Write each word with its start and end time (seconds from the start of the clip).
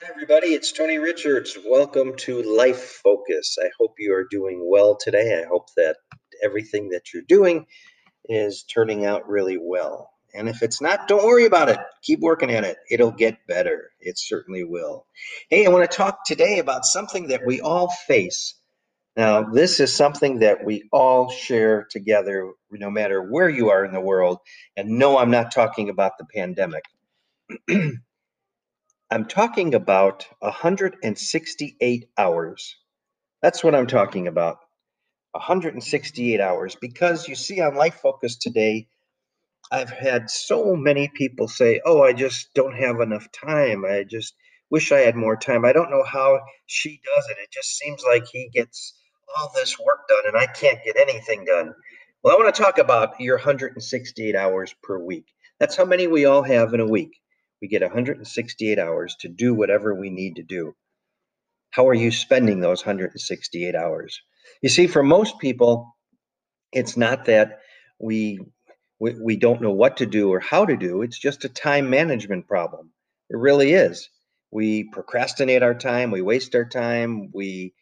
Hi, 0.00 0.10
everybody. 0.10 0.54
It's 0.54 0.70
Tony 0.70 0.98
Richards. 0.98 1.58
Welcome 1.68 2.14
to 2.18 2.40
Life 2.44 3.00
Focus. 3.02 3.56
I 3.60 3.68
hope 3.80 3.94
you 3.98 4.14
are 4.14 4.28
doing 4.30 4.64
well 4.64 4.96
today. 4.96 5.42
I 5.42 5.48
hope 5.48 5.70
that 5.76 5.96
everything 6.40 6.90
that 6.90 7.12
you're 7.12 7.24
doing 7.26 7.66
is 8.28 8.62
turning 8.62 9.04
out 9.04 9.28
really 9.28 9.58
well. 9.60 10.12
And 10.32 10.48
if 10.48 10.62
it's 10.62 10.80
not, 10.80 11.08
don't 11.08 11.26
worry 11.26 11.46
about 11.46 11.68
it. 11.68 11.80
Keep 12.04 12.20
working 12.20 12.52
at 12.52 12.62
it. 12.62 12.76
It'll 12.88 13.10
get 13.10 13.44
better. 13.48 13.90
It 13.98 14.20
certainly 14.20 14.62
will. 14.62 15.04
Hey, 15.50 15.66
I 15.66 15.70
want 15.70 15.90
to 15.90 15.96
talk 15.96 16.24
today 16.24 16.60
about 16.60 16.84
something 16.84 17.28
that 17.28 17.44
we 17.44 17.60
all 17.60 17.90
face. 17.90 18.54
Now, 19.16 19.42
this 19.50 19.80
is 19.80 19.92
something 19.92 20.40
that 20.40 20.64
we 20.64 20.88
all 20.92 21.28
share 21.28 21.88
together, 21.90 22.52
no 22.70 22.88
matter 22.88 23.20
where 23.20 23.48
you 23.48 23.70
are 23.70 23.84
in 23.84 23.92
the 23.92 24.00
world. 24.00 24.38
And 24.76 24.90
no, 24.90 25.18
I'm 25.18 25.32
not 25.32 25.52
talking 25.52 25.88
about 25.88 26.18
the 26.18 26.26
pandemic. 26.32 26.84
I'm 29.10 29.24
talking 29.24 29.74
about 29.74 30.26
168 30.40 32.10
hours. 32.18 32.76
That's 33.40 33.64
what 33.64 33.74
I'm 33.74 33.86
talking 33.86 34.28
about. 34.28 34.58
168 35.32 36.40
hours. 36.40 36.76
Because 36.78 37.26
you 37.26 37.34
see, 37.34 37.62
on 37.62 37.74
Life 37.74 38.00
Focus 38.02 38.36
today, 38.36 38.86
I've 39.72 39.88
had 39.88 40.28
so 40.28 40.76
many 40.76 41.08
people 41.14 41.48
say, 41.48 41.80
Oh, 41.86 42.02
I 42.02 42.12
just 42.12 42.52
don't 42.52 42.76
have 42.76 43.00
enough 43.00 43.32
time. 43.32 43.86
I 43.86 44.04
just 44.04 44.34
wish 44.68 44.92
I 44.92 44.98
had 45.00 45.16
more 45.16 45.36
time. 45.36 45.64
I 45.64 45.72
don't 45.72 45.90
know 45.90 46.04
how 46.04 46.40
she 46.66 47.00
does 47.02 47.30
it. 47.30 47.38
It 47.42 47.50
just 47.50 47.78
seems 47.78 48.02
like 48.06 48.26
he 48.30 48.50
gets 48.52 48.92
all 49.38 49.50
this 49.54 49.78
work 49.78 50.06
done 50.08 50.24
and 50.26 50.36
I 50.36 50.46
can't 50.46 50.84
get 50.84 50.98
anything 50.98 51.46
done. 51.46 51.72
Well, 52.22 52.34
I 52.36 52.38
want 52.38 52.54
to 52.54 52.62
talk 52.62 52.76
about 52.76 53.18
your 53.18 53.36
168 53.36 54.36
hours 54.36 54.74
per 54.82 54.98
week. 54.98 55.24
That's 55.58 55.76
how 55.76 55.86
many 55.86 56.06
we 56.08 56.26
all 56.26 56.42
have 56.42 56.74
in 56.74 56.80
a 56.80 56.86
week 56.86 57.12
we 57.60 57.68
get 57.68 57.82
168 57.82 58.78
hours 58.78 59.16
to 59.20 59.28
do 59.28 59.54
whatever 59.54 59.94
we 59.94 60.10
need 60.10 60.36
to 60.36 60.42
do. 60.42 60.74
How 61.70 61.88
are 61.88 61.94
you 61.94 62.10
spending 62.10 62.60
those 62.60 62.82
168 62.82 63.74
hours? 63.74 64.20
You 64.62 64.68
see, 64.68 64.86
for 64.86 65.02
most 65.02 65.38
people, 65.38 65.96
it's 66.72 66.96
not 66.96 67.26
that 67.26 67.60
we, 67.98 68.38
we, 68.98 69.14
we 69.20 69.36
don't 69.36 69.60
know 69.60 69.72
what 69.72 69.98
to 69.98 70.06
do 70.06 70.32
or 70.32 70.40
how 70.40 70.64
to 70.64 70.76
do, 70.76 71.02
it's 71.02 71.18
just 71.18 71.44
a 71.44 71.48
time 71.48 71.90
management 71.90 72.46
problem. 72.46 72.92
It 73.30 73.36
really 73.36 73.72
is. 73.72 74.08
We 74.50 74.84
procrastinate 74.84 75.62
our 75.62 75.74
time, 75.74 76.10
we 76.10 76.22
waste 76.22 76.54
our 76.54 76.64
time, 76.64 77.30
we 77.34 77.74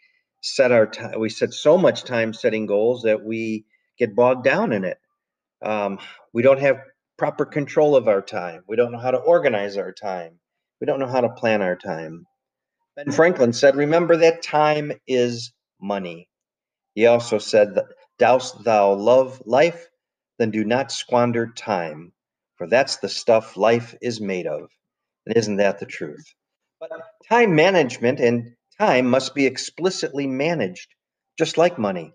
set 0.42 0.72
our 0.72 0.86
time, 0.86 1.20
we 1.20 1.28
set 1.28 1.52
so 1.52 1.78
much 1.78 2.04
time 2.04 2.32
setting 2.32 2.66
goals 2.66 3.02
that 3.02 3.24
we 3.24 3.66
get 3.98 4.16
bogged 4.16 4.44
down 4.44 4.72
in 4.72 4.84
it. 4.84 4.98
Um, 5.62 5.98
we 6.32 6.42
don't 6.42 6.60
have 6.60 6.78
proper 7.19 7.47
control 7.47 7.97
of 7.97 8.09
our 8.09 8.22
time. 8.22 8.62
We 8.69 8.77
don't 8.77 8.92
know 8.92 8.98
how 8.98 9.12
to 9.12 9.19
organize 9.19 9.77
our 9.77 9.92
time. 9.92 10.39
We 10.81 10.86
don't 10.86 11.00
know 11.00 11.09
how 11.09 11.22
to 11.22 11.31
plan 11.31 11.62
our 11.62 11.77
time. 11.77 12.27
Ben 12.97 13.11
Franklin 13.12 13.53
said, 13.53 13.77
Remember 13.77 14.17
that 14.19 14.42
time 14.42 14.92
is 15.06 15.53
money. 15.81 16.28
He 16.94 17.06
also 17.06 17.39
said, 17.39 17.78
Dost 18.19 18.64
thou 18.64 18.94
love 18.94 19.42
life? 19.47 19.89
Then 20.39 20.50
do 20.50 20.64
not 20.64 20.92
squander 20.92 21.53
time, 21.56 22.12
for 22.56 22.67
that's 22.69 22.97
the 22.97 23.09
stuff 23.09 23.56
life 23.56 23.94
is 24.03 24.20
made 24.20 24.47
of. 24.47 24.69
And 25.27 25.37
isn't 25.37 25.56
that 25.56 25.81
the 25.81 25.87
truth? 25.87 26.25
But 26.81 26.91
time 27.28 27.55
management 27.55 28.20
and 28.20 28.55
time 28.78 29.06
must 29.06 29.34
be 29.34 29.47
explicitly 29.47 30.27
managed, 30.27 30.89
just 31.39 31.59
like 31.59 31.78
money. 31.78 32.12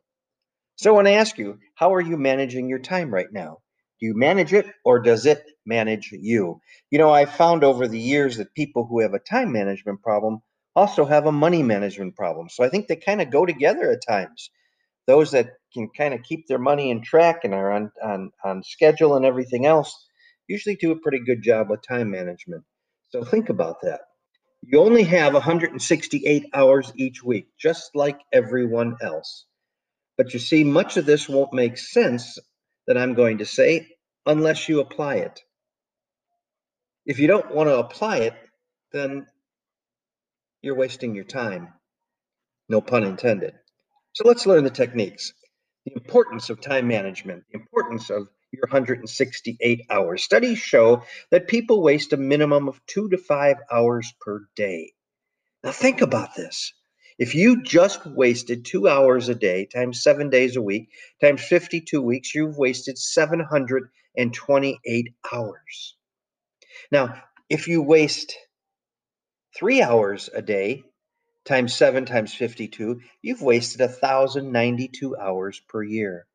So 0.78 0.96
when 0.96 1.08
I 1.08 1.14
ask 1.14 1.38
you, 1.40 1.60
how 1.76 1.94
are 1.96 2.02
you 2.02 2.18
managing 2.18 2.70
your 2.70 2.80
time 2.80 3.14
right 3.14 3.32
now? 3.32 3.61
Do 4.02 4.08
you 4.08 4.16
manage 4.18 4.52
it 4.54 4.66
or 4.84 5.00
does 5.00 5.26
it 5.28 5.44
manage 5.66 6.12
you? 6.12 6.60
You 6.90 6.98
know, 7.00 7.12
I've 7.12 7.36
found 7.36 7.64
over 7.64 7.88
the 7.88 8.00
years 8.00 8.38
that 8.38 8.56
people 8.56 8.86
who 8.86 9.02
have 9.02 9.14
a 9.14 9.20
time 9.20 9.52
management 9.52 10.02
problem 10.02 10.40
also 10.76 11.06
have 11.06 11.28
a 11.28 11.32
money 11.32 11.64
management 11.64 12.16
problem. 12.16 12.50
So 12.50 12.64
I 12.64 12.70
think 12.70 12.88
they 12.88 12.96
kind 12.96 13.22
of 13.22 13.30
go 13.30 13.46
together 13.46 13.92
at 13.92 14.02
times. 14.08 14.50
Those 15.08 15.32
that 15.32 15.52
can 15.74 15.90
kind 15.96 16.14
of 16.14 16.24
keep 16.24 16.48
their 16.48 16.60
money 16.60 16.90
in 16.90 17.04
track 17.04 17.42
and 17.44 17.54
are 17.54 17.72
on, 17.72 17.92
on, 18.04 18.32
on 18.44 18.64
schedule 18.64 19.16
and 19.16 19.26
everything 19.26 19.66
else 19.66 19.94
usually 20.48 20.76
do 20.76 20.92
a 20.92 21.00
pretty 21.00 21.20
good 21.26 21.44
job 21.44 21.70
with 21.70 21.82
time 21.88 22.10
management. 22.12 22.64
So 23.10 23.24
think 23.24 23.50
about 23.50 23.82
that. 23.84 24.02
You 24.64 24.80
only 24.80 25.04
have 25.04 25.34
168 25.34 26.46
hours 26.54 26.92
each 26.96 27.24
week, 27.24 27.48
just 27.60 27.96
like 27.96 28.20
everyone 28.32 28.98
else. 29.02 29.46
But 30.18 30.34
you 30.34 30.40
see, 30.40 30.64
much 30.64 30.98
of 30.98 31.06
this 31.06 31.28
won't 31.28 31.54
make 31.54 31.78
sense 31.78 32.38
that 32.88 32.98
I'm 32.98 33.14
going 33.14 33.40
to 33.40 33.46
say 33.46 33.88
unless 34.26 34.70
you 34.70 34.80
apply 34.80 35.16
it. 35.16 35.40
If 37.06 37.20
you 37.20 37.28
don't 37.28 37.54
want 37.54 37.70
to 37.70 37.78
apply 37.78 38.18
it, 38.18 38.34
then 38.92 39.26
you're 40.62 40.76
wasting 40.76 41.16
your 41.16 41.24
time. 41.24 41.70
No 42.70 42.82
pun 42.82 43.04
intended. 43.04 43.54
So 44.14 44.28
let's 44.28 44.46
learn 44.46 44.64
the 44.64 44.70
techniques. 44.70 45.34
The 45.86 45.94
importance 45.94 46.50
of 46.50 46.62
time 46.62 46.88
management, 46.88 47.44
the 47.52 47.60
importance 47.60 48.10
of 48.10 48.28
your 48.52 48.68
168 48.70 49.86
hours. 49.90 50.24
Studies 50.24 50.60
show 50.60 51.04
that 51.32 51.48
people 51.48 51.82
waste 51.82 52.14
a 52.14 52.18
minimum 52.18 52.68
of 52.68 52.80
two 52.86 53.10
to 53.10 53.18
five 53.18 53.58
hours 53.72 54.14
per 54.22 54.42
day. 54.56 54.92
Now, 55.64 55.72
think 55.72 56.02
about 56.02 56.36
this. 56.36 56.74
If 57.22 57.36
you 57.36 57.62
just 57.62 58.06
wasted 58.08 58.66
two 58.66 58.88
hours 58.88 59.30
a 59.30 59.36
day 59.36 59.68
times 59.68 60.02
seven 60.02 60.32
days 60.32 60.56
a 60.56 60.62
week 60.62 60.90
times 61.22 61.44
52 61.44 62.02
weeks, 62.02 62.34
you've 62.34 62.58
wasted 62.58 62.98
728 62.98 65.14
hours. 65.32 65.96
Now, 66.92 67.22
if 67.48 67.68
you 67.68 67.84
waste 67.84 68.36
three 69.56 69.84
hours 69.84 70.32
a 70.34 70.42
day 70.42 70.82
times 71.46 71.76
seven 71.76 72.06
times 72.06 72.34
52, 72.34 73.02
you've 73.22 73.44
wasted 73.44 73.82
1,092 73.82 75.16
hours 75.16 75.62
per 75.70 75.84
year. 75.84 76.26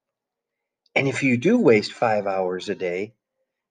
And 0.95 1.09
if 1.09 1.25
you 1.25 1.37
do 1.37 1.59
waste 1.59 1.95
five 1.95 2.29
hours 2.29 2.69
a 2.69 2.77
day 2.77 3.13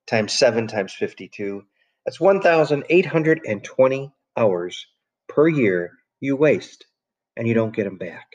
times 0.06 0.34
seven 0.34 0.68
times 0.68 0.92
52, 0.92 1.64
that's 2.06 2.20
1,820 2.20 4.12
hours 4.36 4.88
per 5.30 5.48
year 5.48 5.94
you 6.20 6.36
waste 6.36 6.86
and 7.38 7.48
you 7.48 7.54
don't 7.54 7.76
get 7.76 7.84
them 7.86 7.98
back. 7.98 8.28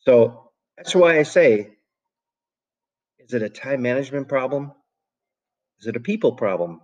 So 0.00 0.50
that's 0.76 0.94
why 0.94 1.18
I 1.18 1.22
say 1.24 1.72
is 3.18 3.34
it 3.34 3.42
a 3.42 3.48
time 3.48 3.82
management 3.82 4.28
problem? 4.28 4.72
Is 5.80 5.86
it 5.86 5.96
a 5.96 6.00
people 6.00 6.32
problem? 6.32 6.80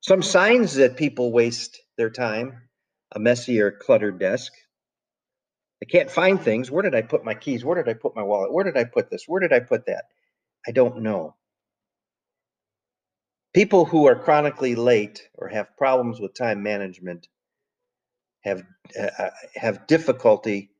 Some 0.00 0.22
signs 0.22 0.74
that 0.74 0.96
people 0.96 1.32
waste 1.32 1.80
their 1.98 2.10
time 2.10 2.62
a 3.14 3.18
messy 3.18 3.60
or 3.60 3.70
cluttered 3.70 4.18
desk. 4.18 4.52
They 5.80 5.86
can't 5.86 6.10
find 6.10 6.40
things. 6.40 6.70
Where 6.70 6.82
did 6.82 6.94
I 6.94 7.02
put 7.02 7.24
my 7.24 7.34
keys? 7.34 7.64
Where 7.64 7.80
did 7.82 7.88
I 7.88 7.94
put 7.98 8.16
my 8.16 8.22
wallet? 8.22 8.52
Where 8.52 8.64
did 8.64 8.76
I 8.76 8.84
put 8.84 9.10
this? 9.10 9.24
Where 9.26 9.40
did 9.40 9.52
I 9.52 9.60
put 9.60 9.86
that? 9.86 10.04
I 10.66 10.72
don't 10.72 11.02
know. 11.02 11.36
People 13.54 13.84
who 13.84 14.06
are 14.06 14.16
chronically 14.16 14.74
late 14.74 15.28
or 15.34 15.48
have 15.48 15.76
problems 15.76 16.20
with 16.20 16.34
time 16.34 16.62
management 16.62 17.28
have 18.46 18.64
uh, 19.00 19.30
have 19.56 19.88
difficulty 19.88 20.70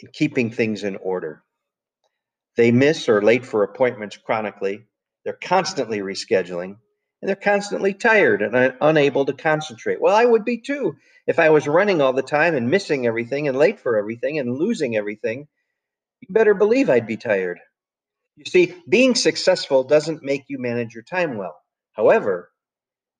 in 0.00 0.10
keeping 0.12 0.50
things 0.52 0.84
in 0.84 0.96
order. 0.96 1.42
They 2.56 2.72
miss 2.72 3.08
or 3.08 3.22
late 3.22 3.46
for 3.46 3.62
appointments 3.62 4.16
chronically. 4.18 4.86
They're 5.24 5.38
constantly 5.42 6.00
rescheduling 6.00 6.76
and 7.22 7.28
they're 7.28 7.36
constantly 7.36 7.94
tired 7.94 8.42
and 8.42 8.56
un- 8.56 8.76
unable 8.80 9.26
to 9.26 9.34
concentrate. 9.34 10.00
Well, 10.00 10.16
I 10.16 10.24
would 10.24 10.44
be 10.44 10.58
too 10.60 10.96
if 11.26 11.38
I 11.38 11.50
was 11.50 11.66
running 11.68 12.02
all 12.02 12.12
the 12.12 12.22
time 12.22 12.54
and 12.56 12.70
missing 12.70 13.06
everything 13.06 13.48
and 13.48 13.56
late 13.56 13.80
for 13.80 13.98
everything 13.98 14.38
and 14.38 14.54
losing 14.58 14.96
everything. 14.96 15.48
You 16.22 16.28
better 16.34 16.54
believe 16.54 16.90
I'd 16.90 17.06
be 17.06 17.18
tired. 17.18 17.60
You 18.36 18.44
see, 18.46 18.74
being 18.88 19.14
successful 19.14 19.84
doesn't 19.84 20.24
make 20.24 20.44
you 20.48 20.58
manage 20.58 20.94
your 20.94 21.04
time 21.04 21.38
well. 21.38 21.56
However, 21.92 22.50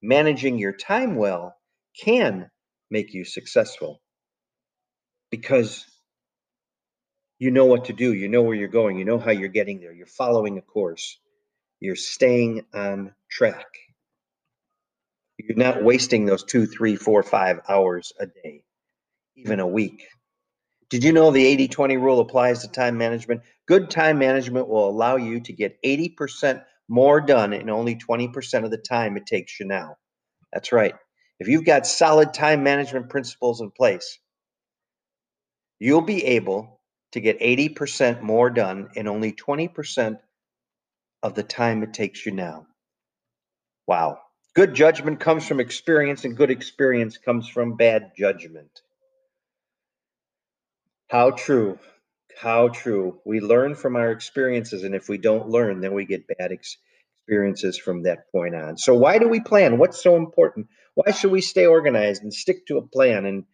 managing 0.02 0.58
your 0.58 0.72
time 0.72 1.16
well 1.16 1.56
can 2.04 2.50
make 2.90 3.14
you 3.14 3.24
successful 3.24 4.00
because 5.30 5.84
you 7.38 7.50
know 7.50 7.66
what 7.66 7.86
to 7.86 7.92
do, 7.92 8.14
you 8.14 8.28
know 8.28 8.42
where 8.42 8.54
you're 8.54 8.68
going, 8.68 8.98
you 8.98 9.04
know 9.04 9.18
how 9.18 9.30
you're 9.30 9.48
getting 9.48 9.80
there, 9.80 9.92
you're 9.92 10.06
following 10.06 10.58
a 10.58 10.62
course, 10.62 11.18
you're 11.80 11.96
staying 11.96 12.64
on 12.72 13.14
track. 13.30 13.66
You're 15.38 15.58
not 15.58 15.82
wasting 15.82 16.26
those 16.26 16.44
two, 16.44 16.66
three, 16.66 16.96
four, 16.96 17.22
five 17.22 17.60
hours 17.68 18.12
a 18.20 18.26
day, 18.26 18.64
even 19.36 19.60
a 19.60 19.66
week. 19.66 20.06
Did 20.90 21.02
you 21.02 21.12
know 21.12 21.30
the 21.30 21.44
80 21.44 21.68
20 21.68 21.96
rule 21.96 22.20
applies 22.20 22.62
to 22.62 22.68
time 22.68 22.98
management? 22.98 23.42
Good 23.66 23.90
time 23.90 24.18
management 24.18 24.68
will 24.68 24.88
allow 24.88 25.16
you 25.16 25.40
to 25.40 25.52
get 25.52 25.82
80% 25.82 26.62
more 26.88 27.20
done 27.20 27.52
in 27.52 27.70
only 27.70 27.96
20% 27.96 28.64
of 28.64 28.70
the 28.70 28.78
time 28.78 29.16
it 29.16 29.26
takes 29.26 29.58
you 29.58 29.66
now. 29.66 29.96
That's 30.52 30.72
right. 30.72 30.94
If 31.44 31.48
you've 31.48 31.66
got 31.66 31.86
solid 31.86 32.32
time 32.32 32.62
management 32.62 33.10
principles 33.10 33.60
in 33.60 33.70
place, 33.70 34.18
you'll 35.78 36.00
be 36.00 36.24
able 36.24 36.80
to 37.12 37.20
get 37.20 37.38
80% 37.38 38.22
more 38.22 38.48
done 38.48 38.88
in 38.94 39.06
only 39.06 39.30
20% 39.30 40.18
of 41.22 41.34
the 41.34 41.42
time 41.42 41.82
it 41.82 41.92
takes 41.92 42.24
you 42.24 42.32
now. 42.32 42.66
Wow. 43.86 44.20
Good 44.54 44.72
judgment 44.72 45.20
comes 45.20 45.46
from 45.46 45.60
experience, 45.60 46.24
and 46.24 46.34
good 46.34 46.50
experience 46.50 47.18
comes 47.18 47.46
from 47.46 47.76
bad 47.76 48.12
judgment. 48.16 48.80
How 51.10 51.30
true. 51.32 51.78
How 52.40 52.68
true. 52.68 53.20
We 53.26 53.40
learn 53.40 53.74
from 53.74 53.96
our 53.96 54.12
experiences, 54.12 54.82
and 54.82 54.94
if 54.94 55.10
we 55.10 55.18
don't 55.18 55.50
learn, 55.50 55.82
then 55.82 55.92
we 55.92 56.06
get 56.06 56.24
bad 56.38 56.52
experiences 56.52 57.76
from 57.76 58.04
that 58.04 58.32
point 58.32 58.54
on. 58.54 58.78
So, 58.78 58.94
why 58.94 59.18
do 59.18 59.28
we 59.28 59.40
plan? 59.40 59.76
What's 59.76 60.02
so 60.02 60.16
important? 60.16 60.68
Why 60.94 61.12
should 61.12 61.32
we 61.32 61.40
stay 61.40 61.66
organized 61.66 62.22
and 62.22 62.32
stick 62.32 62.66
to 62.66 62.78
a 62.78 62.86
plan? 62.86 63.24
And 63.24 63.44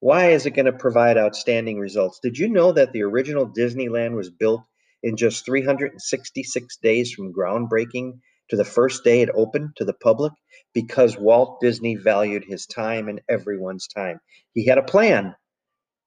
why 0.00 0.30
is 0.30 0.46
it 0.46 0.52
going 0.52 0.66
to 0.66 0.72
provide 0.72 1.18
outstanding 1.18 1.78
results? 1.78 2.20
Did 2.22 2.38
you 2.38 2.48
know 2.48 2.72
that 2.72 2.92
the 2.92 3.02
original 3.02 3.46
Disneyland 3.46 4.14
was 4.14 4.30
built 4.30 4.62
in 5.02 5.16
just 5.16 5.44
366 5.44 6.76
days 6.78 7.12
from 7.12 7.34
groundbreaking 7.34 8.20
to 8.50 8.56
the 8.56 8.64
first 8.64 9.04
day 9.04 9.20
it 9.22 9.30
opened 9.34 9.76
to 9.76 9.84
the 9.84 9.94
public? 9.94 10.32
Because 10.72 11.18
Walt 11.18 11.60
Disney 11.60 11.96
valued 11.96 12.44
his 12.46 12.66
time 12.66 13.08
and 13.08 13.20
everyone's 13.28 13.88
time. 13.88 14.20
He 14.54 14.66
had 14.66 14.78
a 14.78 14.82
plan. 14.82 15.34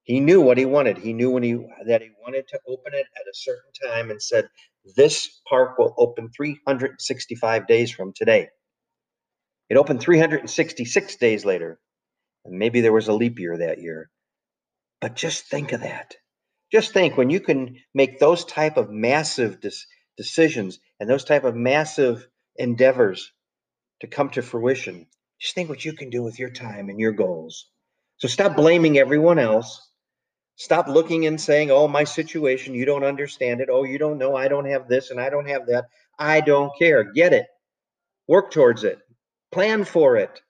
He 0.04 0.20
knew 0.20 0.42
what 0.42 0.58
he 0.58 0.66
wanted. 0.66 0.98
He 0.98 1.14
knew 1.14 1.30
when 1.30 1.44
he 1.44 1.54
that 1.86 2.02
he 2.02 2.10
wanted 2.24 2.48
to 2.48 2.60
open 2.68 2.94
it 2.94 3.06
at 3.16 3.28
a 3.30 3.34
certain 3.34 3.72
time 3.86 4.10
and 4.10 4.22
said, 4.22 4.50
"This 4.96 5.42
park 5.48 5.78
will 5.78 5.94
open 6.00 6.32
365 6.36 7.68
days 7.68 7.92
from 7.92 8.14
today." 8.14 8.50
It 9.70 9.78
opened 9.78 10.02
366 10.02 11.16
days 11.18 11.46
later. 11.46 11.80
And 12.46 12.60
maybe 12.60 12.82
there 12.82 12.94
was 12.94 13.08
a 13.08 13.14
leap 13.14 13.40
year 13.40 13.58
that 13.58 13.82
year. 13.82 14.10
But 15.02 15.16
just 15.16 15.46
think 15.46 15.72
of 15.74 15.82
that. 15.82 16.16
Just 16.72 16.94
think 16.94 17.18
when 17.18 17.30
you 17.30 17.40
can 17.40 17.78
make 17.94 18.20
those 18.20 18.46
type 18.46 18.78
of 18.78 18.90
massive 18.90 19.60
decisions 20.18 20.80
and 21.00 21.10
those 21.10 21.24
type 21.24 21.44
of 21.44 21.56
massive 21.56 22.28
endeavors 22.58 23.32
to 24.02 24.08
come 24.08 24.30
to 24.32 24.42
fruition. 24.42 25.08
Just 25.40 25.56
think 25.56 25.70
what 25.70 25.86
you 25.86 25.94
can 25.94 26.10
do 26.10 26.24
with 26.24 26.40
your 26.40 26.52
time 26.52 26.90
and 26.90 27.00
your 27.00 27.14
goals. 27.14 27.68
So 28.18 28.28
stop 28.28 28.56
blaming 28.56 28.98
everyone 28.98 29.40
else 29.40 29.82
Stop 30.58 30.88
looking 30.90 31.26
and 31.26 31.42
saying, 31.42 31.72
oh, 31.72 31.88
my 31.88 32.04
situation, 32.04 32.76
you 32.76 32.86
don't 32.86 33.06
understand 33.06 33.62
it. 33.62 33.70
Oh, 33.72 33.84
you 33.86 33.98
don't 33.98 34.20
know. 34.20 34.36
I 34.36 34.50
don't 34.50 34.66
have 34.70 34.90
this 34.90 35.10
and 35.10 35.20
I 35.20 35.30
don't 35.30 35.48
have 35.48 35.68
that. 35.68 35.86
I 36.20 36.42
don't 36.42 36.72
care. 36.78 37.04
Get 37.06 37.34
it. 37.34 37.48
Work 38.28 38.52
towards 38.52 38.84
it. 38.84 39.00
Plan 39.52 39.84
for 39.84 40.18
it. 40.18 40.42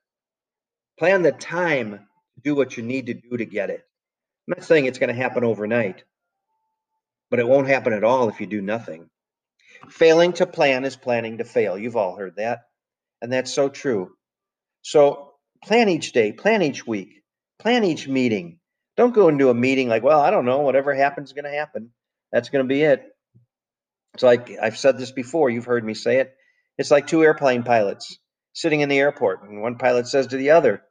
Plan 0.98 1.22
the 1.22 1.32
time 1.32 1.92
to 1.92 2.42
do 2.44 2.56
what 2.56 2.76
you 2.76 2.84
need 2.84 3.08
to 3.08 3.14
do 3.14 3.38
to 3.38 3.46
get 3.46 3.70
it. 3.70 3.82
I'm 4.48 4.56
not 4.58 4.64
saying 4.64 4.86
it's 4.86 5.00
going 5.00 5.14
to 5.14 5.22
happen 5.22 5.44
overnight, 5.44 6.04
but 7.30 7.40
it 7.40 7.48
won't 7.48 7.68
happen 7.68 7.94
at 7.94 8.04
all 8.04 8.30
if 8.30 8.42
you 8.42 8.48
do 8.48 8.62
nothing. 8.62 9.10
Failing 9.90 10.34
to 10.34 10.46
plan 10.46 10.84
is 10.84 10.96
planning 10.96 11.38
to 11.38 11.46
fail. 11.46 11.78
You've 11.78 11.96
all 11.96 12.16
heard 12.16 12.36
that. 12.36 12.64
And 13.22 13.32
that's 13.32 13.54
so 13.54 13.70
true. 13.70 14.12
So 14.82 15.34
plan 15.64 15.88
each 15.90 16.12
day, 16.12 16.32
plan 16.34 16.62
each 16.62 16.86
week, 16.86 17.24
plan 17.60 17.84
each 17.84 18.08
meeting, 18.08 18.60
don't 18.98 19.14
go 19.14 19.30
into 19.30 19.50
a 19.50 19.54
meeting 19.54 19.88
like, 19.88 20.04
well, 20.04 20.20
I 20.20 20.32
don't 20.32 20.46
know, 20.46 20.60
whatever 20.60 20.94
happens 20.94 21.30
is 21.30 21.34
going 21.34 21.46
to 21.46 21.58
happen. 21.58 21.92
That's 22.34 22.50
going 22.50 22.66
to 22.66 22.68
be 22.68 22.82
it. 22.82 23.04
It's 24.14 24.24
like 24.24 24.52
I've 24.62 24.78
said 24.78 24.98
this 24.98 25.12
before, 25.12 25.50
you've 25.50 25.66
heard 25.66 25.86
me 25.86 25.94
say 25.94 26.18
it. 26.18 26.34
It's 26.78 26.92
like 26.92 27.08
two 27.08 27.24
airplane 27.24 27.64
pilots 27.64 28.18
sitting 28.60 28.82
in 28.82 28.90
the 28.90 29.00
airport, 29.00 29.44
and 29.44 29.62
one 29.62 29.78
pilot 29.78 30.08
says 30.08 30.28
to 30.28 30.38
the 30.38 30.52
other, 30.52 30.84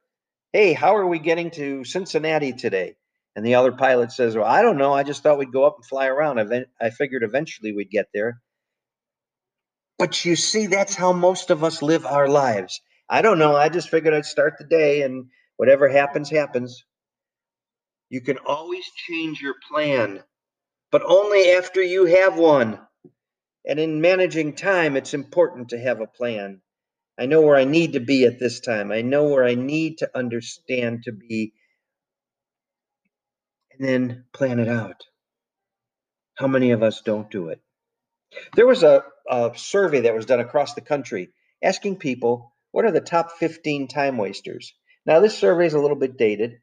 Hey, 0.53 0.73
how 0.73 0.97
are 0.97 1.07
we 1.07 1.19
getting 1.19 1.51
to 1.53 1.85
Cincinnati 1.85 2.53
today? 2.53 2.97
And 3.37 3.45
the 3.45 3.57
other 3.57 3.73
pilot 3.73 4.11
says, 4.11 4.35
Well, 4.35 4.47
I 4.47 4.63
don't 4.63 4.79
know. 4.79 4.95
I 4.95 5.03
just 5.03 5.23
thought 5.23 5.39
we'd 5.39 5.53
go 5.53 5.65
up 5.65 5.77
and 5.77 5.85
fly 5.85 6.07
around. 6.07 6.41
I 6.81 6.91
figured 6.91 7.23
eventually 7.23 7.73
we'd 7.73 7.91
get 7.91 8.07
there. 8.15 8.41
But 9.99 10.25
you 10.25 10.35
see, 10.35 10.67
that's 10.67 10.95
how 10.95 11.13
most 11.13 11.51
of 11.51 11.63
us 11.63 11.83
live 11.83 12.07
our 12.07 12.29
lives. 12.29 12.81
I 13.09 13.21
don't 13.21 13.39
know. 13.39 13.55
I 13.55 13.69
just 13.69 13.91
figured 13.91 14.15
I'd 14.15 14.25
start 14.25 14.55
the 14.59 14.65
day 14.65 15.03
and 15.03 15.27
whatever 15.57 15.89
happens, 15.89 16.31
happens. 16.31 16.85
You 18.09 18.23
can 18.23 18.39
always 18.47 18.85
change 19.07 19.43
your 19.43 19.57
plan, 19.71 20.23
but 20.91 21.03
only 21.05 21.51
after 21.53 21.83
you 21.83 22.07
have 22.07 22.39
one. 22.39 22.81
And 23.67 23.79
in 23.79 24.01
managing 24.01 24.55
time, 24.55 24.97
it's 24.97 25.13
important 25.13 25.71
to 25.71 25.79
have 25.79 26.01
a 26.01 26.07
plan. 26.07 26.63
I 27.19 27.27
know 27.27 27.41
where 27.41 27.57
I 27.57 27.65
need 27.65 27.95
to 27.95 28.01
be 28.01 28.25
at 28.25 28.39
this 28.39 28.61
time. 28.61 28.93
I 28.93 29.03
know 29.03 29.25
where 29.29 29.45
I 29.45 29.55
need 29.55 29.99
to 29.99 30.11
understand 30.15 31.05
to 31.05 31.13
be. 31.13 31.53
And 33.73 33.87
then 33.89 34.25
plan 34.33 34.61
it 34.61 34.69
out. 34.69 35.05
How 36.35 36.47
many 36.47 36.71
of 36.71 36.83
us 36.83 37.03
don't 37.03 37.31
do 37.31 37.49
it? 37.49 37.61
There 38.55 38.67
was 38.67 38.83
a, 38.83 39.05
a 39.29 39.53
survey 39.57 40.01
that 40.01 40.15
was 40.15 40.27
done 40.27 40.41
across 40.41 40.75
the 40.75 40.81
country 40.81 41.31
asking 41.63 41.97
people 41.97 42.55
what 42.71 42.85
are 42.85 42.93
the 42.93 43.01
top 43.01 43.33
15 43.39 43.89
time 43.89 44.19
wasters. 44.19 44.75
Now, 45.07 45.21
this 45.21 45.37
survey 45.37 45.67
is 45.67 45.75
a 45.75 45.81
little 45.81 45.97
bit 45.97 46.17
dated, 46.17 46.59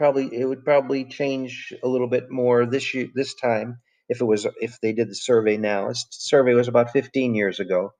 probably 0.00 0.34
it 0.34 0.46
would 0.46 0.64
probably 0.64 1.04
change 1.04 1.74
a 1.82 1.88
little 1.88 2.08
bit 2.08 2.30
more 2.30 2.64
this 2.64 2.94
year 2.94 3.08
this 3.14 3.34
time 3.34 3.80
if 4.08 4.22
it 4.22 4.24
was 4.24 4.46
if 4.60 4.80
they 4.80 4.92
did 4.92 5.10
the 5.10 5.14
survey 5.14 5.58
now. 5.58 5.88
This 5.88 6.06
survey 6.10 6.54
was 6.54 6.68
about 6.68 6.90
15 6.90 7.34
years 7.34 7.60
ago. 7.60 7.92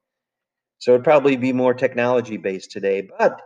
So 0.81 0.93
it'd 0.93 1.05
probably 1.05 1.37
be 1.37 1.53
more 1.53 1.75
technology 1.75 2.38
based 2.38 2.73
today. 2.73 3.09
But 3.19 3.41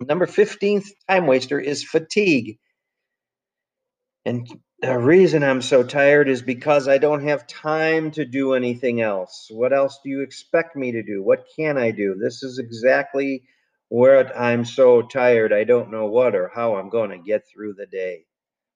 number 0.00 0.26
15th 0.26 0.88
time 1.08 1.26
waster 1.26 1.58
is 1.58 1.84
fatigue. 1.84 2.58
And 4.24 4.46
the 4.80 4.98
reason 4.98 5.42
I'm 5.42 5.62
so 5.62 5.84
tired 5.84 6.28
is 6.28 6.42
because 6.42 6.88
I 6.88 6.98
don't 6.98 7.26
have 7.26 7.46
time 7.46 8.10
to 8.12 8.24
do 8.24 8.54
anything 8.54 9.00
else. 9.00 9.46
What 9.50 9.72
else 9.72 10.00
do 10.02 10.10
you 10.10 10.20
expect 10.20 10.76
me 10.76 10.92
to 10.92 11.02
do? 11.02 11.22
What 11.22 11.46
can 11.56 11.78
I 11.78 11.92
do? 11.92 12.16
This 12.20 12.42
is 12.42 12.58
exactly 12.58 13.44
where 13.88 14.36
I'm 14.36 14.64
so 14.64 15.02
tired, 15.02 15.52
I 15.52 15.64
don't 15.64 15.90
know 15.90 16.06
what 16.06 16.34
or 16.34 16.50
how 16.52 16.76
I'm 16.76 16.88
going 16.88 17.10
to 17.10 17.18
get 17.18 17.42
through 17.46 17.74
the 17.74 17.86
day. 17.86 18.24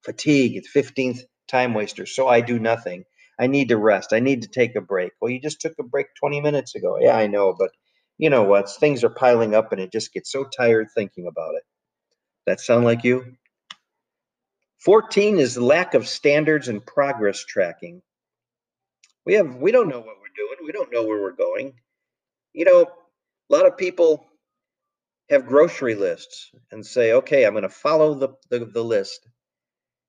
Fatigue, 0.04 0.56
it's 0.56 0.70
15th 0.70 1.20
time 1.48 1.74
waster. 1.74 2.06
So 2.06 2.28
I 2.28 2.40
do 2.40 2.58
nothing. 2.58 3.04
I 3.38 3.46
need 3.46 3.68
to 3.68 3.78
rest. 3.78 4.12
I 4.12 4.20
need 4.20 4.42
to 4.42 4.48
take 4.48 4.76
a 4.76 4.80
break. 4.80 5.12
Well, 5.20 5.30
you 5.30 5.40
just 5.40 5.60
took 5.60 5.72
a 5.80 5.82
break 5.82 6.08
20 6.20 6.40
minutes 6.40 6.74
ago. 6.74 6.98
Yeah, 7.00 7.16
I 7.16 7.26
know, 7.28 7.54
but 7.58 7.70
you 8.18 8.30
know 8.30 8.44
what? 8.44 8.70
Things 8.70 9.04
are 9.04 9.10
piling 9.10 9.54
up 9.54 9.72
and 9.72 9.80
it 9.80 9.92
just 9.92 10.12
gets 10.12 10.30
so 10.30 10.44
tired 10.44 10.88
thinking 10.94 11.26
about 11.26 11.54
it. 11.54 11.62
That 12.46 12.60
sound 12.60 12.84
like 12.84 13.04
you? 13.04 13.36
14 14.80 15.38
is 15.38 15.58
lack 15.58 15.94
of 15.94 16.06
standards 16.06 16.68
and 16.68 16.84
progress 16.84 17.44
tracking. 17.44 18.02
We 19.24 19.34
have 19.34 19.56
we 19.56 19.72
don't 19.72 19.88
know 19.88 19.98
what 19.98 20.16
we're 20.20 20.36
doing. 20.36 20.56
We 20.64 20.72
don't 20.72 20.92
know 20.92 21.04
where 21.04 21.20
we're 21.20 21.32
going. 21.32 21.74
You 22.52 22.64
know, 22.64 22.82
a 22.82 23.54
lot 23.54 23.66
of 23.66 23.76
people 23.76 24.24
have 25.28 25.46
grocery 25.46 25.94
lists 25.94 26.50
and 26.70 26.86
say, 26.86 27.12
okay, 27.12 27.44
I'm 27.44 27.52
going 27.52 27.62
to 27.64 27.68
follow 27.68 28.14
the, 28.14 28.28
the, 28.48 28.64
the, 28.64 28.84
list 28.84 29.26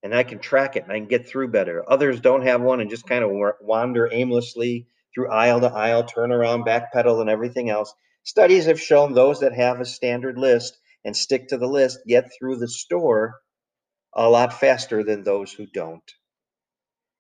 and 0.04 0.14
I 0.14 0.24
can 0.24 0.38
track 0.38 0.76
it 0.76 0.84
and 0.84 0.92
I 0.92 1.00
can 1.00 1.08
get 1.08 1.28
through 1.28 1.48
better. 1.48 1.84
Others 1.90 2.22
don't 2.22 2.44
have 2.44 2.62
one 2.62 2.82
and 2.82 2.90
just 2.90 3.08
kind 3.08 3.24
of 3.24 3.32
wander 3.62 4.08
aimlessly 4.12 4.88
through 5.18 5.32
aisle 5.32 5.60
to 5.62 5.74
aisle, 5.74 6.04
turn 6.04 6.32
around, 6.32 6.64
backpedal, 6.64 7.22
and 7.22 7.30
everything 7.30 7.72
else. 7.72 7.92
Studies 8.22 8.66
have 8.66 8.80
shown 8.80 9.14
those 9.14 9.40
that 9.40 9.54
have 9.54 9.82
a 9.82 9.86
standard 9.86 10.38
list 10.38 10.78
and 11.04 11.18
stick 11.18 11.48
to 11.48 11.58
the 11.58 11.66
list 11.68 12.02
get 12.06 12.30
through 12.38 12.58
the 12.58 12.68
store 12.68 13.34
a 14.14 14.30
lot 14.30 14.54
faster 14.54 15.04
than 15.04 15.24
those 15.24 15.52
who 15.52 15.66
don't. 15.66 16.04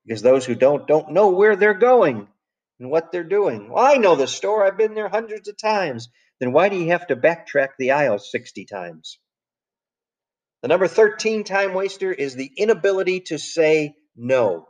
Because 0.05 0.21
those 0.21 0.45
who 0.45 0.53
don't 0.53 0.87
don't 0.87 1.11
know 1.11 1.29
where 1.29 1.55
they're 1.55 1.73
going 1.73 2.27
and 2.79 2.91
what 2.91 3.11
they're 3.11 3.23
doing. 3.23 3.71
Well, 3.71 3.83
I 3.83 3.95
know 3.95 4.15
the 4.15 4.27
store. 4.27 4.63
I've 4.63 4.77
been 4.77 4.93
there 4.93 5.09
hundreds 5.09 5.47
of 5.47 5.57
times 5.57 6.07
then 6.39 6.51
why 6.51 6.69
do 6.69 6.75
you 6.75 6.91
have 6.91 7.07
to 7.07 7.15
backtrack 7.15 7.69
the 7.79 7.91
aisle 7.91 8.19
60 8.19 8.65
times? 8.65 9.17
The 10.61 10.67
number 10.67 10.87
13 10.87 11.43
time 11.45 11.73
waster 11.73 12.13
is 12.13 12.35
the 12.35 12.51
inability 12.57 13.21
to 13.21 13.39
say 13.39 13.95
no. 14.15 14.67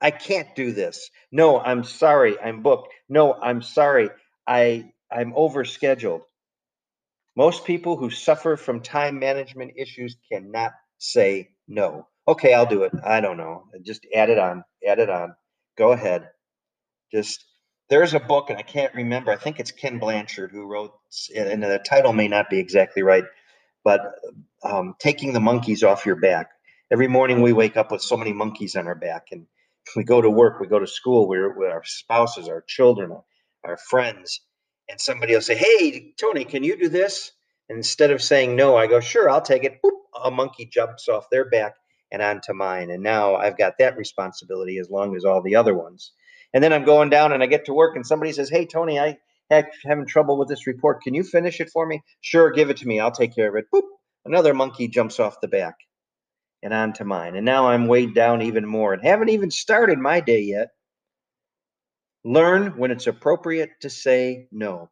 I 0.00 0.10
can't 0.12 0.54
do 0.56 0.72
this. 0.72 1.10
No, 1.32 1.60
I'm 1.60 1.84
sorry, 1.84 2.38
I'm 2.40 2.62
booked. 2.62 2.88
No, 3.08 3.34
I'm 3.34 3.62
sorry, 3.62 4.10
I, 4.46 4.92
I'm 5.10 5.32
overscheduled. 5.32 6.22
Most 7.36 7.64
people 7.64 7.96
who 7.96 8.10
suffer 8.10 8.56
from 8.56 8.82
time 8.82 9.18
management 9.18 9.72
issues 9.76 10.16
cannot 10.30 10.72
say 10.98 11.50
no. 11.68 12.08
Okay, 12.28 12.54
I'll 12.54 12.66
do 12.66 12.84
it. 12.84 12.92
I 13.04 13.20
don't 13.20 13.38
know. 13.38 13.64
Just 13.84 14.06
add 14.14 14.30
it 14.30 14.38
on. 14.38 14.64
Add 14.86 14.98
it 14.98 15.10
on. 15.10 15.34
Go 15.78 15.92
ahead. 15.92 16.28
Just 17.12 17.44
there's 17.90 18.14
a 18.14 18.20
book, 18.20 18.50
and 18.50 18.58
I 18.58 18.62
can't 18.62 18.94
remember. 18.94 19.32
I 19.32 19.36
think 19.36 19.60
it's 19.60 19.72
Ken 19.72 19.98
Blanchard 19.98 20.52
who 20.52 20.66
wrote, 20.66 20.92
and 21.36 21.62
the 21.62 21.80
title 21.86 22.12
may 22.12 22.28
not 22.28 22.50
be 22.50 22.58
exactly 22.58 23.02
right, 23.02 23.24
but 23.84 24.00
um, 24.64 24.94
taking 25.00 25.32
the 25.32 25.40
monkeys 25.40 25.84
off 25.84 26.06
your 26.06 26.16
back. 26.16 26.50
Every 26.92 27.08
morning 27.08 27.42
we 27.42 27.52
wake 27.52 27.76
up 27.76 27.92
with 27.92 28.02
so 28.02 28.16
many 28.16 28.32
monkeys 28.32 28.76
on 28.76 28.86
our 28.88 28.94
back, 28.96 29.28
and 29.32 29.46
we 29.94 30.04
go 30.04 30.20
to 30.20 30.30
work, 30.30 30.60
we 30.60 30.66
go 30.66 30.78
to 30.78 30.86
school, 30.86 31.28
we're 31.28 31.56
with 31.56 31.70
our 31.70 31.84
spouses, 31.84 32.48
our 32.48 32.62
children, 32.66 33.12
our 33.64 33.76
friends, 33.76 34.40
and 34.88 35.00
somebody 35.00 35.34
will 35.34 35.40
say, 35.42 35.56
"Hey, 35.56 36.14
Tony, 36.20 36.44
can 36.44 36.64
you 36.64 36.76
do 36.76 36.88
this?" 36.88 37.32
And 37.68 37.78
instead 37.78 38.10
of 38.10 38.22
saying 38.22 38.56
no, 38.56 38.76
I 38.76 38.86
go, 38.86 39.00
"Sure, 39.00 39.28
I'll 39.30 39.42
take 39.42 39.64
it." 39.64 39.80
Boop, 39.82 39.98
a 40.24 40.30
monkey 40.30 40.66
jumps 40.66 41.08
off 41.08 41.30
their 41.30 41.44
back 41.44 41.74
and 42.10 42.22
onto 42.22 42.52
mine, 42.54 42.90
and 42.90 43.02
now 43.02 43.36
I've 43.36 43.58
got 43.58 43.78
that 43.78 43.96
responsibility 43.96 44.78
as 44.78 44.90
long 44.90 45.16
as 45.16 45.24
all 45.24 45.42
the 45.42 45.56
other 45.56 45.74
ones. 45.74 46.12
And 46.54 46.64
then 46.64 46.72
I'm 46.72 46.84
going 46.84 47.10
down 47.10 47.32
and 47.32 47.42
I 47.42 47.46
get 47.46 47.66
to 47.66 47.74
work 47.74 47.96
and 47.96 48.06
somebody 48.06 48.32
says, 48.32 48.50
Hey, 48.50 48.66
Tony, 48.66 48.98
I 48.98 49.18
heck, 49.50 49.72
having 49.84 50.06
trouble 50.06 50.38
with 50.38 50.48
this 50.48 50.66
report. 50.66 51.02
Can 51.02 51.14
you 51.14 51.22
finish 51.22 51.60
it 51.60 51.70
for 51.70 51.86
me? 51.86 52.02
Sure, 52.20 52.50
give 52.50 52.70
it 52.70 52.78
to 52.78 52.88
me. 52.88 53.00
I'll 53.00 53.10
take 53.12 53.34
care 53.34 53.48
of 53.48 53.56
it. 53.56 53.66
Boop. 53.74 53.82
Another 54.24 54.54
monkey 54.54 54.88
jumps 54.88 55.20
off 55.20 55.40
the 55.40 55.48
back 55.48 55.76
and 56.66 56.74
onto 56.74 57.04
mine. 57.04 57.36
And 57.36 57.44
now 57.46 57.68
I'm 57.68 57.86
weighed 57.86 58.12
down 58.12 58.42
even 58.42 58.66
more 58.66 58.92
and 58.92 59.00
haven't 59.00 59.28
even 59.28 59.52
started 59.52 60.00
my 60.00 60.18
day 60.18 60.40
yet. 60.40 60.70
Learn 62.24 62.76
when 62.76 62.90
it's 62.90 63.06
appropriate 63.06 63.70
to 63.82 63.88
say 63.88 64.48
no. 64.50 64.90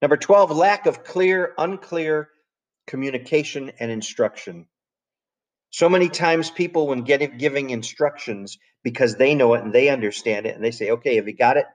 Number 0.00 0.16
12, 0.16 0.52
lack 0.52 0.86
of 0.86 1.02
clear, 1.02 1.54
unclear 1.58 2.28
communication 2.86 3.72
and 3.80 3.90
instruction. 3.90 4.68
So 5.70 5.88
many 5.88 6.08
times, 6.08 6.52
people, 6.52 6.86
when 6.86 7.02
getting 7.02 7.36
giving 7.36 7.70
instructions 7.70 8.58
because 8.84 9.16
they 9.16 9.34
know 9.34 9.54
it 9.54 9.64
and 9.64 9.72
they 9.72 9.88
understand 9.88 10.46
it, 10.46 10.54
and 10.54 10.64
they 10.64 10.70
say, 10.70 10.92
"Okay, 10.92 11.16
have 11.16 11.26
you 11.26 11.36
got 11.36 11.56
it?" 11.56 11.66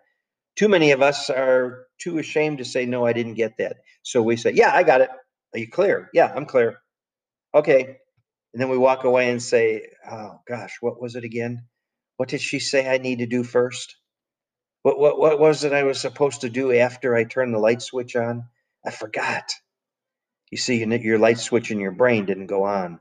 Too 0.56 0.70
many 0.70 0.92
of 0.92 1.02
us 1.02 1.30
are 1.30 1.88
too 2.00 2.18
ashamed 2.18 2.60
to 2.60 2.66
say, 2.66 2.86
"No, 2.86 3.06
I 3.06 3.14
didn't 3.14 3.36
get 3.36 3.58
that." 3.58 3.78
So 4.04 4.24
we 4.24 4.38
say, 4.38 4.52
"Yeah, 4.54 4.74
I 4.74 4.84
got 4.84 5.02
it. 5.02 5.10
Are 5.54 5.60
you 5.60 5.70
clear? 5.70 6.10
Yeah, 6.14 6.34
I'm 6.34 6.46
clear. 6.46 6.80
Okay." 7.56 7.98
And 8.54 8.62
then 8.62 8.70
we 8.70 8.78
walk 8.78 9.04
away 9.06 9.32
and 9.32 9.42
say, 9.44 9.88
"Oh 10.10 10.42
gosh, 10.48 10.78
what 10.82 11.02
was 11.02 11.16
it 11.16 11.26
again? 11.26 11.68
What 12.18 12.30
did 12.30 12.42
she 12.42 12.60
say 12.60 12.90
I 12.90 13.00
need 13.00 13.20
to 13.20 13.28
do 13.28 13.44
first? 13.44 13.98
What 14.84 15.00
what 15.00 15.20
what 15.20 15.40
was 15.40 15.64
it 15.66 15.74
I 15.74 15.84
was 15.84 16.02
supposed 16.02 16.42
to 16.42 16.50
do 16.50 16.74
after 16.74 17.16
I 17.16 17.26
turned 17.26 17.54
the 17.54 17.60
light 17.60 17.82
switch 17.84 18.16
on? 18.16 18.46
I 18.86 18.92
forgot." 18.92 19.46
You 20.52 20.58
see, 20.60 20.84
your 20.86 21.20
light 21.20 21.40
switch 21.40 21.72
in 21.72 21.80
your 21.80 21.92
brain 21.92 22.26
didn't 22.26 22.48
go 22.48 22.64
on. 22.64 23.00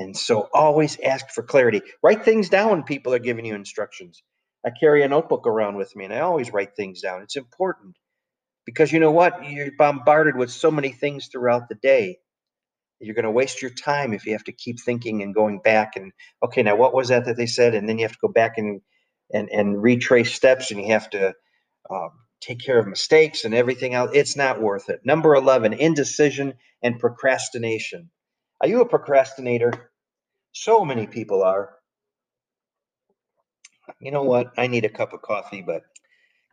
And 0.00 0.16
so 0.16 0.50
always 0.54 0.98
ask 1.00 1.30
for 1.30 1.42
clarity. 1.44 1.82
Write 2.04 2.24
things 2.24 2.50
down 2.50 2.70
when 2.70 2.84
people 2.84 3.14
are 3.14 3.20
giving 3.20 3.46
you 3.46 3.56
instructions. 3.56 4.22
I 4.66 4.70
carry 4.78 5.04
a 5.04 5.08
notebook 5.08 5.46
around 5.48 5.76
with 5.76 5.96
me 5.96 6.06
and 6.06 6.14
I 6.14 6.20
always 6.20 6.52
write 6.52 6.76
things 6.76 7.02
down. 7.02 7.22
It's 7.22 7.36
important 7.36 7.96
because 8.66 8.92
you 8.92 9.00
know 9.00 9.12
what? 9.12 9.50
You're 9.50 9.72
bombarded 9.78 10.36
with 10.36 10.50
so 10.50 10.70
many 10.70 10.90
things 10.92 11.28
throughout 11.28 11.68
the 11.68 11.76
day. 11.76 12.18
You're 13.00 13.14
going 13.14 13.24
to 13.24 13.30
waste 13.32 13.62
your 13.62 13.72
time 13.72 14.14
if 14.14 14.26
you 14.26 14.32
have 14.32 14.44
to 14.44 14.52
keep 14.52 14.80
thinking 14.80 15.22
and 15.22 15.34
going 15.34 15.60
back 15.60 15.96
and 15.96 16.12
okay, 16.42 16.62
now 16.62 16.76
what 16.76 16.94
was 16.94 17.08
that 17.08 17.26
that 17.26 17.36
they 17.36 17.46
said? 17.46 17.74
And 17.74 17.88
then 17.88 17.98
you 17.98 18.04
have 18.04 18.12
to 18.12 18.18
go 18.22 18.28
back 18.28 18.54
and 18.58 18.80
and 19.32 19.50
and 19.50 19.82
retrace 19.82 20.34
steps 20.34 20.70
and 20.70 20.80
you 20.80 20.88
have 20.92 21.10
to 21.10 21.34
um, 21.90 22.10
take 22.40 22.60
care 22.60 22.78
of 22.78 22.86
mistakes 22.86 23.44
and 23.44 23.54
everything 23.54 23.94
else. 23.94 24.10
It's 24.14 24.36
not 24.36 24.60
worth 24.60 24.88
it. 24.90 25.00
Number 25.04 25.34
11, 25.34 25.74
indecision 25.74 26.54
and 26.82 26.98
procrastination. 26.98 28.10
Are 28.60 28.68
you 28.68 28.80
a 28.80 28.86
procrastinator? 28.88 29.92
So 30.52 30.84
many 30.84 31.06
people 31.06 31.42
are. 31.42 31.70
You 34.00 34.12
know 34.12 34.24
what? 34.24 34.52
I 34.58 34.66
need 34.68 34.84
a 34.84 34.90
cup 34.90 35.12
of 35.12 35.22
coffee, 35.22 35.62
but 35.62 35.82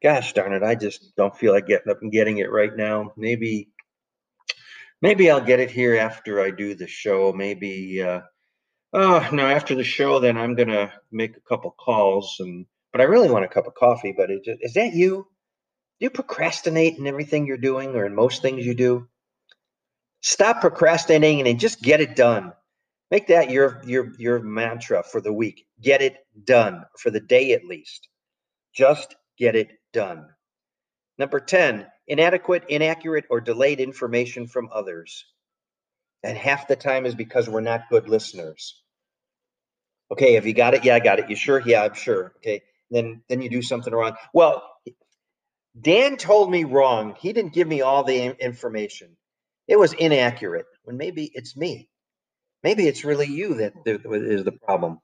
gosh 0.03 0.33
darn 0.33 0.53
it, 0.53 0.63
I 0.63 0.75
just 0.75 1.15
don't 1.17 1.37
feel 1.37 1.53
like 1.53 1.67
getting 1.67 1.91
up 1.91 1.99
and 2.01 2.11
getting 2.11 2.39
it 2.39 2.51
right 2.51 2.75
now. 2.75 3.13
Maybe 3.17 3.69
maybe 5.01 5.29
I'll 5.29 5.41
get 5.41 5.59
it 5.59 5.71
here 5.71 5.95
after 5.95 6.41
I 6.41 6.51
do 6.51 6.75
the 6.75 6.87
show. 6.87 7.33
Maybe 7.33 8.01
uh 8.01 8.21
oh 8.93 9.27
no, 9.31 9.47
after 9.47 9.75
the 9.75 9.83
show 9.83 10.19
then 10.19 10.37
I'm 10.37 10.55
gonna 10.55 10.91
make 11.11 11.37
a 11.37 11.41
couple 11.41 11.71
calls 11.71 12.37
and 12.39 12.65
but 12.91 13.01
I 13.01 13.05
really 13.05 13.29
want 13.29 13.45
a 13.45 13.49
cup 13.49 13.67
of 13.67 13.75
coffee. 13.75 14.13
But 14.15 14.29
is 14.31 14.73
that 14.73 14.93
you? 14.93 15.27
Do 15.99 16.05
you 16.05 16.09
procrastinate 16.09 16.97
in 16.97 17.07
everything 17.07 17.45
you're 17.45 17.57
doing 17.57 17.95
or 17.95 18.05
in 18.05 18.15
most 18.15 18.41
things 18.41 18.65
you 18.65 18.73
do? 18.73 19.07
Stop 20.21 20.61
procrastinating 20.61 21.47
and 21.47 21.59
just 21.59 21.81
get 21.81 22.01
it 22.01 22.15
done. 22.15 22.53
Make 23.11 23.27
that 23.27 23.49
your 23.51 23.81
your 23.85 24.13
your 24.17 24.39
mantra 24.39 25.03
for 25.03 25.21
the 25.21 25.33
week. 25.33 25.67
Get 25.81 26.01
it 26.01 26.17
done 26.43 26.85
for 26.97 27.11
the 27.11 27.19
day 27.19 27.53
at 27.53 27.65
least. 27.65 28.07
Just 28.73 29.15
get 29.37 29.55
it 29.55 29.69
done. 29.93 30.27
Number 31.17 31.39
10, 31.39 31.85
inadequate, 32.07 32.65
inaccurate, 32.69 33.25
or 33.29 33.41
delayed 33.41 33.79
information 33.79 34.47
from 34.47 34.69
others. 34.71 35.25
And 36.23 36.37
half 36.37 36.67
the 36.67 36.75
time 36.75 37.05
is 37.05 37.15
because 37.15 37.49
we're 37.49 37.61
not 37.61 37.89
good 37.89 38.09
listeners. 38.09 38.81
Okay, 40.11 40.33
have 40.33 40.45
you 40.45 40.53
got 40.53 40.73
it? 40.73 40.83
Yeah, 40.85 40.95
I 40.95 40.99
got 40.99 41.19
it. 41.19 41.29
You 41.29 41.35
sure? 41.35 41.61
Yeah, 41.65 41.83
I'm 41.83 41.93
sure. 41.93 42.33
Okay. 42.37 42.61
Then 42.91 43.21
then 43.27 43.41
you 43.41 43.49
do 43.49 43.61
something 43.61 43.93
wrong. 43.93 44.15
Well, 44.33 44.63
Dan 45.79 46.17
told 46.17 46.51
me 46.51 46.63
wrong. 46.63 47.15
He 47.19 47.33
didn't 47.33 47.53
give 47.53 47.67
me 47.67 47.81
all 47.81 48.03
the 48.03 48.35
information. 48.39 49.17
It 49.67 49.77
was 49.77 49.93
inaccurate. 49.93 50.67
When 50.83 50.97
maybe 50.97 51.29
it's 51.33 51.57
me. 51.57 51.89
Maybe 52.63 52.87
it's 52.87 53.03
really 53.03 53.27
you 53.27 53.55
that 53.55 53.73
is 53.85 54.43
the 54.43 54.51
problem. 54.51 54.99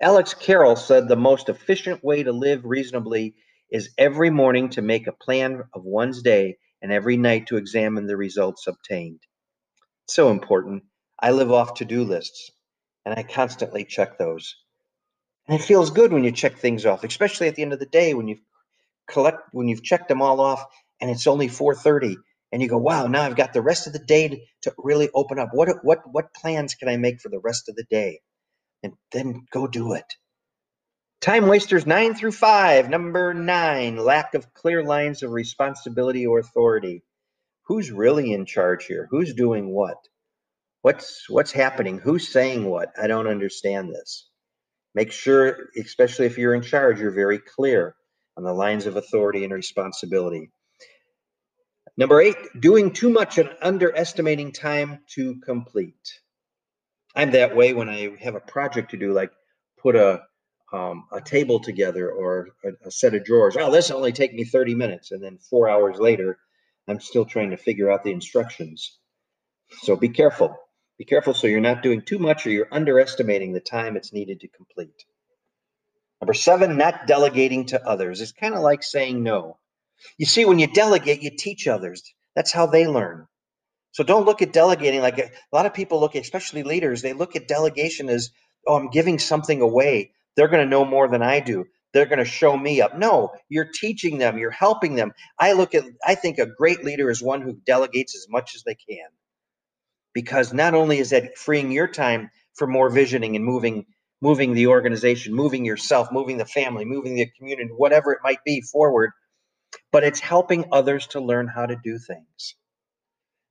Alex 0.00 0.34
Carroll 0.34 0.76
said 0.76 1.08
the 1.08 1.16
most 1.16 1.48
efficient 1.48 2.02
way 2.02 2.24
to 2.24 2.32
live 2.32 2.64
reasonably 2.64 3.34
is 3.72 3.90
every 3.98 4.30
morning 4.30 4.70
to 4.70 4.82
make 4.82 5.08
a 5.08 5.12
plan 5.12 5.64
of 5.74 5.84
one's 5.84 6.22
day 6.22 6.58
and 6.82 6.92
every 6.92 7.18
night 7.18 7.48
to 7.48 7.58
examine 7.58 8.06
the 8.06 8.18
results 8.18 8.68
obtained. 8.68 9.20
so 10.08 10.30
important. 10.30 10.84
I 11.20 11.32
live 11.32 11.52
off 11.52 11.74
to 11.76 11.84
do 11.86 12.04
lists 12.04 12.52
and 13.06 13.14
I 13.18 13.24
constantly 13.24 13.84
check 13.84 14.18
those. 14.18 14.56
And 15.48 15.60
it 15.60 15.64
feels 15.64 15.90
good 15.90 16.12
when 16.12 16.24
you 16.24 16.32
check 16.32 16.56
things 16.58 16.86
off, 16.86 17.04
especially 17.04 17.48
at 17.48 17.56
the 17.56 17.62
end 17.62 17.72
of 17.74 17.80
the 17.80 17.86
day 17.86 18.14
when 18.14 18.28
you've 18.28 18.40
collect 19.08 19.40
when 19.52 19.68
you've 19.68 19.84
checked 19.84 20.08
them 20.08 20.22
all 20.22 20.40
off 20.40 20.64
and 21.00 21.10
it's 21.10 21.28
only 21.28 21.48
4:30 21.48 22.16
and 22.52 22.62
you 22.62 22.68
go, 22.68 22.78
wow, 22.78 23.08
now 23.08 23.22
I've 23.24 23.36
got 23.36 23.54
the 23.54 23.62
rest 23.62 23.88
of 23.88 23.94
the 23.94 24.00
day 24.00 24.28
to, 24.28 24.74
really 24.78 25.10
open 25.14 25.40
up. 25.40 25.50
What 25.52 25.84
what 25.84 26.00
what 26.12 26.34
plans 26.34 26.76
can 26.76 26.88
I 26.88 26.98
make 26.98 27.20
for 27.20 27.30
the 27.30 27.40
rest 27.40 27.68
of 27.70 27.76
the 27.76 27.86
day? 27.90 28.20
And 28.82 28.94
then 29.12 29.46
go 29.52 29.66
do 29.68 29.94
it. 29.94 30.06
Time 31.22 31.46
wasters 31.46 31.86
nine 31.86 32.14
through 32.16 32.32
five. 32.32 32.90
Number 32.90 33.32
nine, 33.32 33.96
lack 33.96 34.34
of 34.34 34.52
clear 34.54 34.82
lines 34.82 35.22
of 35.22 35.30
responsibility 35.30 36.26
or 36.26 36.40
authority. 36.40 37.04
Who's 37.66 37.92
really 37.92 38.32
in 38.32 38.44
charge 38.44 38.86
here? 38.86 39.06
Who's 39.08 39.32
doing 39.32 39.68
what? 39.68 39.98
What's 40.80 41.30
what's 41.30 41.52
happening? 41.52 41.98
Who's 41.98 42.26
saying 42.26 42.64
what? 42.64 42.88
I 43.00 43.06
don't 43.06 43.28
understand 43.28 43.90
this. 43.90 44.28
Make 44.96 45.12
sure, 45.12 45.68
especially 45.80 46.26
if 46.26 46.38
you're 46.38 46.56
in 46.56 46.62
charge, 46.62 46.98
you're 46.98 47.12
very 47.12 47.38
clear 47.38 47.94
on 48.36 48.42
the 48.42 48.52
lines 48.52 48.86
of 48.86 48.96
authority 48.96 49.44
and 49.44 49.52
responsibility. 49.52 50.50
Number 51.96 52.20
eight, 52.20 52.36
doing 52.58 52.92
too 52.92 53.10
much 53.10 53.38
and 53.38 53.54
underestimating 53.62 54.50
time 54.50 54.98
to 55.14 55.38
complete. 55.44 56.18
I'm 57.14 57.30
that 57.30 57.54
way 57.54 57.74
when 57.74 57.88
I 57.88 58.16
have 58.20 58.34
a 58.34 58.40
project 58.40 58.90
to 58.90 58.96
do, 58.96 59.12
like 59.12 59.30
put 59.80 59.94
a 59.94 60.22
um, 60.72 61.04
a 61.12 61.20
table 61.20 61.60
together 61.60 62.10
or 62.10 62.48
a, 62.64 62.88
a, 62.88 62.90
set 62.90 63.14
of 63.14 63.24
drawers. 63.24 63.56
Oh, 63.58 63.70
this 63.70 63.90
only 63.90 64.12
take 64.12 64.32
me 64.34 64.44
30 64.44 64.74
minutes, 64.74 65.12
and 65.12 65.22
then 65.22 65.38
four 65.38 65.68
hours 65.68 65.98
later, 65.98 66.38
I'm 66.88 67.00
still 67.00 67.24
trying 67.24 67.50
to 67.50 67.56
figure 67.56 67.90
out 67.90 68.04
the 68.04 68.12
instructions. 68.12 68.98
So 69.82 69.96
be 69.96 70.08
careful. 70.08 70.56
Be 70.98 71.04
careful 71.04 71.34
so 71.34 71.46
you're 71.46 71.60
not 71.60 71.82
doing 71.82 72.02
too 72.02 72.18
much 72.18 72.46
or 72.46 72.50
you're 72.50 72.68
underestimating 72.72 73.52
the 73.52 73.60
time 73.60 73.96
it's 73.96 74.12
needed 74.12 74.40
to 74.40 74.48
complete. 74.48 75.04
Number 76.20 76.34
seven, 76.34 76.76
not 76.76 77.06
delegating 77.06 77.66
to 77.66 77.84
others. 77.84 78.20
It's 78.20 78.32
kind 78.32 78.54
of 78.54 78.60
like 78.60 78.82
saying 78.82 79.22
no. 79.22 79.58
You 80.18 80.26
see, 80.26 80.44
when 80.44 80.58
you 80.58 80.68
delegate, 80.68 81.22
you 81.22 81.30
teach 81.36 81.66
others. 81.66 82.14
That's 82.34 82.52
how 82.52 82.66
they 82.66 82.86
learn. 82.86 83.26
So 83.92 84.04
don't 84.04 84.24
look 84.24 84.40
at 84.40 84.52
delegating 84.52 85.00
like 85.00 85.18
a, 85.18 85.24
a 85.24 85.52
lot 85.52 85.66
of 85.66 85.74
people 85.74 86.00
look, 86.00 86.14
especially 86.14 86.62
leaders, 86.62 87.02
they 87.02 87.12
look 87.12 87.36
at 87.36 87.48
delegation 87.48 88.08
as, 88.08 88.30
oh, 88.66 88.76
I'm 88.76 88.90
giving 88.90 89.18
something 89.18 89.60
away. 89.60 90.12
They're 90.36 90.48
going 90.48 90.64
to 90.64 90.70
know 90.70 90.84
more 90.84 91.08
than 91.08 91.22
I 91.22 91.40
do. 91.40 91.64
They're 91.92 92.06
going 92.06 92.18
to 92.18 92.24
show 92.24 92.56
me 92.56 92.80
up. 92.80 92.96
No, 92.96 93.32
you're 93.48 93.68
teaching 93.72 94.18
them, 94.18 94.38
you're 94.38 94.50
helping 94.50 94.94
them. 94.94 95.12
I 95.38 95.52
look 95.52 95.74
at, 95.74 95.84
I 96.06 96.14
think 96.14 96.38
a 96.38 96.46
great 96.46 96.84
leader 96.84 97.10
is 97.10 97.22
one 97.22 97.42
who 97.42 97.58
delegates 97.66 98.16
as 98.16 98.26
much 98.30 98.54
as 98.54 98.62
they 98.62 98.74
can. 98.74 99.08
Because 100.14 100.52
not 100.52 100.74
only 100.74 100.98
is 100.98 101.10
that 101.10 101.36
freeing 101.38 101.70
your 101.72 101.88
time 101.88 102.30
for 102.54 102.66
more 102.66 102.90
visioning 102.90 103.36
and 103.36 103.44
moving 103.44 103.86
moving 104.22 104.54
the 104.54 104.68
organization, 104.68 105.34
moving 105.34 105.64
yourself, 105.64 106.08
moving 106.12 106.38
the 106.38 106.46
family, 106.46 106.84
moving 106.84 107.16
the 107.16 107.28
community, 107.38 107.68
whatever 107.76 108.12
it 108.12 108.20
might 108.22 108.38
be 108.44 108.60
forward, 108.60 109.10
but 109.92 110.04
it's 110.04 110.20
helping 110.20 110.66
others 110.72 111.08
to 111.08 111.20
learn 111.20 111.48
how 111.48 111.66
to 111.66 111.76
do 111.82 111.98
things. 111.98 112.54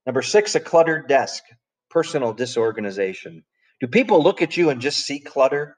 Number 0.05 0.21
six, 0.21 0.55
a 0.55 0.59
cluttered 0.59 1.07
desk, 1.07 1.43
personal 1.89 2.33
disorganization. 2.33 3.43
Do 3.81 3.87
people 3.87 4.23
look 4.23 4.41
at 4.41 4.57
you 4.57 4.69
and 4.69 4.81
just 4.81 4.99
see 5.05 5.19
clutter? 5.19 5.77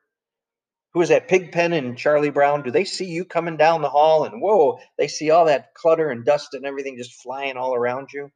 Who 0.94 1.02
is 1.02 1.10
that 1.10 1.28
Pigpen 1.28 1.74
and 1.74 1.98
Charlie 1.98 2.30
Brown? 2.30 2.64
Do 2.64 2.72
they 2.72 2.86
see 2.86 3.06
you 3.06 3.26
coming 3.26 3.58
down 3.58 3.82
the 3.82 3.90
hall 3.90 4.26
and 4.26 4.42
whoa, 4.42 4.80
they 4.98 5.08
see 5.08 5.32
all 5.32 5.46
that 5.46 5.74
clutter 5.74 6.10
and 6.10 6.24
dust 6.24 6.54
and 6.54 6.66
everything 6.66 6.98
just 6.98 7.22
flying 7.22 7.58
all 7.58 7.74
around 7.76 8.10
you? 8.14 8.32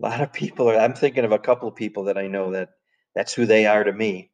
A 0.00 0.08
lot 0.08 0.20
of 0.22 0.32
people 0.32 0.70
are, 0.70 0.78
I'm 0.78 0.94
thinking 0.94 1.24
of 1.24 1.32
a 1.32 1.38
couple 1.38 1.68
of 1.68 1.76
people 1.76 2.04
that 2.04 2.16
I 2.16 2.28
know 2.28 2.52
that 2.52 2.70
that's 3.14 3.34
who 3.34 3.46
they 3.46 3.66
are 3.66 3.84
to 3.84 3.92
me. 3.92 4.30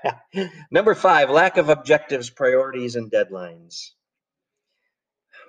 Number 0.70 0.94
five, 0.94 1.28
lack 1.28 1.56
of 1.58 1.68
objectives, 1.68 2.30
priorities, 2.30 2.96
and 2.96 3.10
deadlines. 3.10 3.90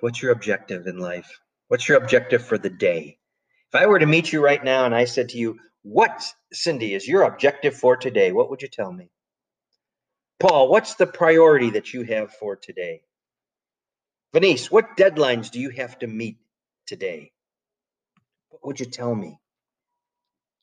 What's 0.00 0.20
your 0.20 0.32
objective 0.32 0.86
in 0.86 0.98
life? 0.98 1.40
What's 1.68 1.88
your 1.88 1.98
objective 1.98 2.44
for 2.44 2.58
the 2.58 2.70
day? 2.70 3.18
If 3.72 3.80
I 3.80 3.86
were 3.86 3.98
to 3.98 4.06
meet 4.06 4.32
you 4.32 4.44
right 4.44 4.62
now 4.62 4.84
and 4.84 4.94
I 4.94 5.06
said 5.06 5.30
to 5.30 5.38
you, 5.38 5.58
What, 5.82 6.24
Cindy, 6.52 6.94
is 6.94 7.08
your 7.08 7.22
objective 7.22 7.76
for 7.76 7.96
today? 7.96 8.32
What 8.32 8.50
would 8.50 8.62
you 8.62 8.68
tell 8.68 8.92
me? 8.92 9.10
Paul, 10.40 10.68
what's 10.68 10.94
the 10.94 11.06
priority 11.06 11.70
that 11.70 11.94
you 11.94 12.02
have 12.02 12.32
for 12.32 12.56
today? 12.56 13.02
Venice, 14.32 14.70
what 14.70 14.96
deadlines 14.96 15.50
do 15.50 15.60
you 15.60 15.70
have 15.70 15.98
to 16.00 16.06
meet 16.06 16.38
today? 16.86 17.32
What 18.50 18.66
would 18.66 18.80
you 18.80 18.86
tell 18.86 19.14
me? 19.14 19.38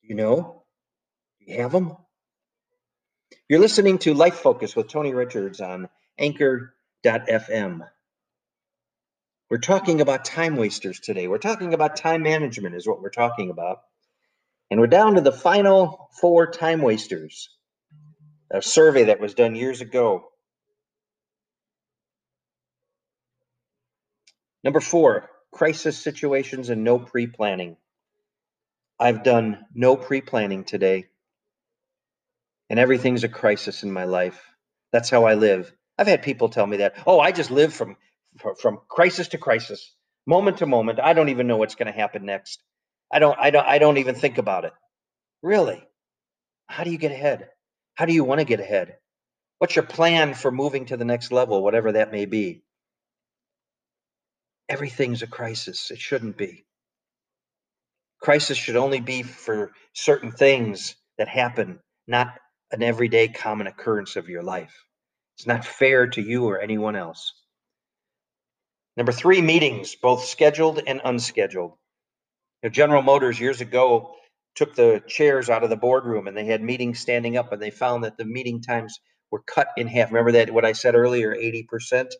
You 0.01 0.15
know? 0.15 0.63
You 1.39 1.61
have 1.61 1.71
them? 1.71 1.95
You're 3.47 3.59
listening 3.59 3.97
to 3.99 4.13
Life 4.13 4.35
Focus 4.35 4.75
with 4.75 4.89
Tony 4.89 5.13
Richards 5.13 5.61
on 5.61 5.89
anchor.fm. 6.17 7.81
We're 9.49 9.57
talking 9.57 10.01
about 10.01 10.25
time 10.25 10.55
wasters 10.55 10.99
today. 10.99 11.27
We're 11.27 11.37
talking 11.37 11.73
about 11.73 11.97
time 11.97 12.23
management, 12.23 12.75
is 12.75 12.87
what 12.87 13.01
we're 13.01 13.09
talking 13.09 13.49
about. 13.49 13.81
And 14.69 14.79
we're 14.79 14.87
down 14.87 15.15
to 15.15 15.21
the 15.21 15.33
final 15.33 16.09
four 16.21 16.51
time 16.51 16.81
wasters. 16.81 17.49
A 18.53 18.61
survey 18.61 19.05
that 19.05 19.21
was 19.21 19.33
done 19.33 19.55
years 19.55 19.81
ago. 19.81 20.25
Number 24.63 24.81
four, 24.81 25.29
crisis 25.51 25.97
situations 25.97 26.69
and 26.69 26.83
no 26.83 26.99
pre 26.99 27.27
planning. 27.27 27.77
I've 28.99 29.23
done 29.23 29.65
no 29.73 29.95
pre 29.95 30.21
planning 30.21 30.63
today, 30.63 31.07
and 32.69 32.79
everything's 32.79 33.23
a 33.23 33.29
crisis 33.29 33.83
in 33.83 33.91
my 33.91 34.03
life. 34.05 34.41
That's 34.91 35.09
how 35.09 35.25
I 35.25 35.35
live. 35.35 35.71
I've 35.97 36.07
had 36.07 36.23
people 36.23 36.49
tell 36.49 36.67
me 36.67 36.77
that, 36.77 36.95
oh, 37.07 37.19
I 37.19 37.31
just 37.31 37.51
live 37.51 37.73
from, 37.73 37.97
from 38.59 38.79
crisis 38.87 39.29
to 39.29 39.37
crisis, 39.37 39.93
moment 40.27 40.57
to 40.57 40.65
moment. 40.65 40.99
I 40.99 41.13
don't 41.13 41.29
even 41.29 41.47
know 41.47 41.57
what's 41.57 41.75
going 41.75 41.91
to 41.91 41.99
happen 41.99 42.25
next. 42.25 42.61
I 43.11 43.19
don't, 43.19 43.37
I 43.39 43.49
don't, 43.51 43.67
I 43.67 43.77
don't 43.79 43.97
even 43.97 44.15
think 44.15 44.37
about 44.37 44.65
it. 44.65 44.73
Really? 45.41 45.83
How 46.67 46.83
do 46.83 46.91
you 46.91 46.97
get 46.97 47.11
ahead? 47.11 47.49
How 48.01 48.07
do 48.07 48.13
you 48.13 48.23
want 48.23 48.39
to 48.39 48.45
get 48.45 48.59
ahead? 48.59 48.97
What's 49.59 49.75
your 49.75 49.85
plan 49.85 50.33
for 50.33 50.51
moving 50.51 50.87
to 50.87 50.97
the 50.97 51.05
next 51.05 51.31
level, 51.31 51.63
whatever 51.63 51.91
that 51.91 52.11
may 52.11 52.25
be? 52.25 52.63
everything's 54.71 55.21
a 55.21 55.27
crisis. 55.27 55.91
It 55.91 55.99
shouldn't 55.99 56.37
be. 56.37 56.65
Crisis 58.21 58.57
should 58.57 58.77
only 58.77 59.01
be 59.01 59.21
for 59.21 59.73
certain 59.93 60.31
things 60.31 60.95
that 61.17 61.27
happen, 61.27 61.79
not 62.07 62.39
an 62.71 62.81
everyday 62.81 63.27
common 63.27 63.67
occurrence 63.67 64.15
of 64.15 64.29
your 64.29 64.43
life. 64.43 64.73
It's 65.37 65.45
not 65.45 65.65
fair 65.65 66.07
to 66.07 66.21
you 66.21 66.45
or 66.45 66.59
anyone 66.59 66.95
else. 66.95 67.33
Number 68.97 69.11
three, 69.11 69.41
meetings, 69.41 69.95
both 69.95 70.23
scheduled 70.23 70.81
and 70.87 71.01
unscheduled. 71.03 71.73
General 72.71 73.01
Motors 73.01 73.39
years 73.39 73.61
ago 73.61 74.15
took 74.55 74.75
the 74.75 75.01
chairs 75.07 75.49
out 75.49 75.63
of 75.63 75.69
the 75.69 75.77
boardroom 75.77 76.27
and 76.27 76.35
they 76.35 76.45
had 76.45 76.61
meetings 76.61 76.99
standing 76.99 77.37
up 77.37 77.51
and 77.51 77.61
they 77.61 77.71
found 77.71 78.03
that 78.03 78.17
the 78.17 78.25
meeting 78.25 78.61
times 78.61 78.99
were 79.31 79.43
cut 79.43 79.69
in 79.77 79.87
half. 79.87 80.11
Remember 80.11 80.33
that 80.33 80.51
what 80.51 80.65
I 80.65 80.73
said 80.73 80.95
earlier, 80.95 81.35
80%? 81.35 82.11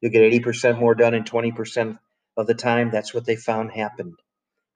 You'll 0.00 0.12
get 0.12 0.32
80% 0.32 0.78
more 0.78 0.94
done 0.94 1.14
in 1.14 1.24
20% 1.24 1.98
of 2.36 2.46
the 2.46 2.54
time. 2.54 2.90
That's 2.90 3.14
what 3.14 3.26
they 3.26 3.36
found 3.36 3.72
happened. 3.72 4.14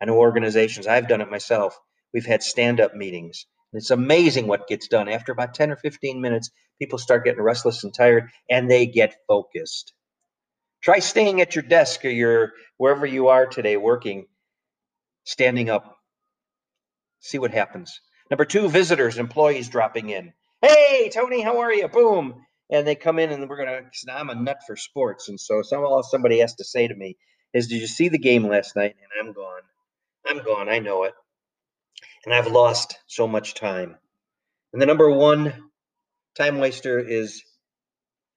I 0.00 0.06
know 0.06 0.16
organizations, 0.16 0.86
I've 0.86 1.08
done 1.08 1.20
it 1.20 1.30
myself. 1.30 1.78
We've 2.14 2.26
had 2.26 2.42
stand 2.42 2.80
up 2.80 2.94
meetings. 2.94 3.46
It's 3.72 3.90
amazing 3.90 4.46
what 4.46 4.68
gets 4.68 4.88
done. 4.88 5.08
After 5.08 5.32
about 5.32 5.54
10 5.54 5.70
or 5.70 5.76
15 5.76 6.20
minutes, 6.20 6.50
people 6.80 6.98
start 6.98 7.24
getting 7.24 7.42
restless 7.42 7.84
and 7.84 7.94
tired 7.94 8.30
and 8.50 8.70
they 8.70 8.86
get 8.86 9.16
focused. 9.28 9.94
Try 10.82 11.00
staying 11.00 11.40
at 11.40 11.54
your 11.56 11.62
desk 11.64 12.04
or 12.04 12.10
your 12.10 12.52
wherever 12.78 13.06
you 13.06 13.28
are 13.28 13.46
today 13.46 13.76
working, 13.76 14.26
standing 15.24 15.70
up. 15.70 15.99
See 17.20 17.38
what 17.38 17.52
happens. 17.54 18.00
Number 18.30 18.44
two, 18.44 18.68
visitors, 18.68 19.18
employees 19.18 19.68
dropping 19.68 20.10
in. 20.10 20.32
Hey, 20.62 21.10
Tony, 21.12 21.42
how 21.42 21.60
are 21.60 21.72
you? 21.72 21.88
Boom 21.88 22.44
and 22.70 22.86
they 22.86 22.94
come 22.94 23.18
in 23.18 23.30
and 23.30 23.48
we're 23.48 23.56
gonna. 23.56 23.82
Now 24.06 24.16
I'm 24.16 24.30
a 24.30 24.34
nut 24.34 24.60
for 24.66 24.76
sports, 24.76 25.28
and 25.28 25.38
so 25.38 25.62
some 25.62 25.84
somebody 26.04 26.38
has 26.38 26.54
to 26.56 26.64
say 26.64 26.86
to 26.86 26.94
me 26.94 27.16
is, 27.52 27.68
"Did 27.68 27.80
you 27.80 27.86
see 27.86 28.08
the 28.08 28.18
game 28.18 28.46
last 28.46 28.76
night?" 28.76 28.96
And 29.02 29.28
I'm 29.28 29.34
gone. 29.34 29.62
I'm 30.26 30.44
gone. 30.44 30.68
I 30.68 30.78
know 30.78 31.04
it, 31.04 31.14
and 32.24 32.34
I've 32.34 32.46
lost 32.46 32.98
so 33.06 33.26
much 33.26 33.54
time. 33.54 33.96
And 34.72 34.80
the 34.80 34.86
number 34.86 35.10
one 35.10 35.70
time 36.36 36.58
waster 36.58 36.98
is 37.00 37.42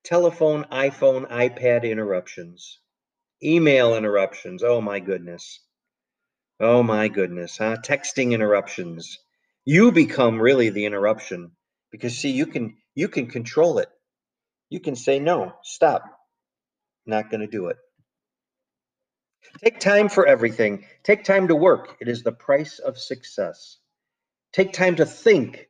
telephone, 0.03 0.65
iPhone, 0.65 1.29
iPad 1.29 1.83
interruptions, 1.83 2.79
email 3.43 3.95
interruptions. 3.95 4.63
Oh 4.63 4.81
my 4.81 4.99
goodness. 4.99 5.61
Oh 6.63 6.81
my 6.81 7.09
goodness, 7.09 7.57
huh? 7.57 7.75
Texting 7.83 8.31
interruptions. 8.31 9.19
You 9.65 9.91
become 9.91 10.41
really 10.41 10.69
the 10.69 10.85
interruption 10.85 11.51
because 11.91 12.17
see, 12.17 12.31
you 12.31 12.45
can 12.45 12.77
you 12.95 13.09
can 13.09 13.27
control 13.27 13.79
it. 13.79 13.89
You 14.69 14.79
can 14.79 14.95
say, 14.95 15.19
no, 15.19 15.55
stop. 15.63 16.05
Not 17.05 17.29
going 17.29 17.41
to 17.41 17.47
do 17.47 17.67
it. 17.67 17.77
Take 19.61 19.81
time 19.81 20.07
for 20.07 20.25
everything. 20.25 20.85
Take 21.03 21.25
time 21.25 21.49
to 21.49 21.55
work. 21.55 21.97
It 21.99 22.07
is 22.07 22.23
the 22.23 22.31
price 22.31 22.79
of 22.79 22.97
success. 22.97 23.77
Take 24.53 24.71
time 24.71 24.95
to 24.95 25.05
think. 25.05 25.67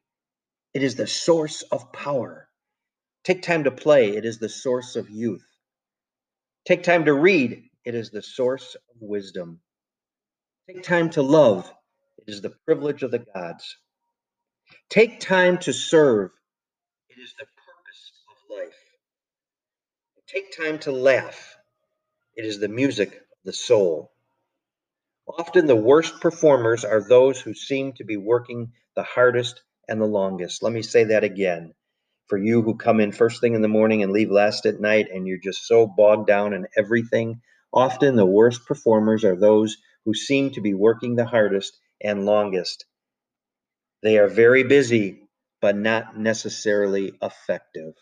It 0.75 0.84
is 0.84 0.93
the 0.95 1.08
source 1.08 1.63
of 1.63 1.91
power. 1.91 2.47
Take 3.23 3.41
time 3.41 3.63
to 3.63 3.71
play. 3.71 4.15
It 4.15 4.25
is 4.25 4.38
the 4.38 4.49
source 4.49 4.95
of 4.95 5.10
youth. 5.10 5.45
Take 6.65 6.84
time 6.84 7.06
to 7.06 7.13
read. 7.13 7.63
It 7.84 7.95
is 7.95 8.12
the 8.12 8.21
source 8.21 8.75
of 8.75 9.01
wisdom. 9.01 9.60
Take 10.67 10.84
time 10.84 11.10
to 11.12 11.21
love. 11.21 11.69
It 12.19 12.32
is 12.32 12.41
the 12.41 12.52
privilege 12.65 13.04
of 13.04 13.12
the 13.12 13.19
gods. 13.19 13.76
Take 14.89 15.19
time 15.19 15.58
to 15.60 15.73
serve. 15.73 16.32
It 17.10 17.21
is 17.21 17.34
the 17.38 17.45
purpose 17.45 18.12
of 18.32 18.58
life. 18.58 18.80
Take 20.28 20.56
time 20.56 20.80
to 20.80 20.93
laugh. 20.93 21.58
It 22.36 22.45
is 22.45 22.60
the 22.60 22.69
music 22.69 23.13
of 23.13 23.38
the 23.43 23.52
soul. 23.52 24.13
Often 25.28 25.67
the 25.67 25.76
worst 25.76 26.21
performers 26.21 26.86
are 26.86 27.02
those 27.02 27.41
who 27.41 27.54
seem 27.54 27.91
to 27.93 28.06
be 28.06 28.15
working 28.15 28.71
the 28.95 29.04
hardest 29.04 29.62
and 29.89 29.99
the 29.99 30.06
longest. 30.06 30.63
Let 30.63 30.71
me 30.71 30.82
say 30.82 31.04
that 31.06 31.26
again. 31.26 31.73
For 32.28 32.38
you 32.38 32.62
who 32.62 32.78
come 32.78 33.02
in 33.02 33.12
first 33.12 33.41
thing 33.41 33.54
in 33.54 33.62
the 33.62 33.67
morning 33.67 34.02
and 34.02 34.13
leave 34.13 34.32
last 34.32 34.65
at 34.65 34.80
night 34.80 35.08
and 35.13 35.28
you're 35.28 35.39
just 35.43 35.67
so 35.67 35.88
bogged 35.88 36.28
down 36.28 36.54
in 36.54 36.67
everything, 36.78 37.41
often 37.73 38.15
the 38.15 38.26
worst 38.26 38.65
performers 38.65 39.26
are 39.26 39.36
those 39.36 39.76
who 40.05 40.13
seem 40.13 40.51
to 40.51 40.61
be 40.61 40.73
working 40.73 41.15
the 41.15 41.25
hardest 41.25 41.77
and 42.01 42.25
longest. 42.25 42.85
They 44.01 44.17
are 44.17 44.27
very 44.27 44.63
busy, 44.63 45.21
but 45.61 45.77
not 45.77 46.17
necessarily 46.17 47.13
effective. 47.21 47.93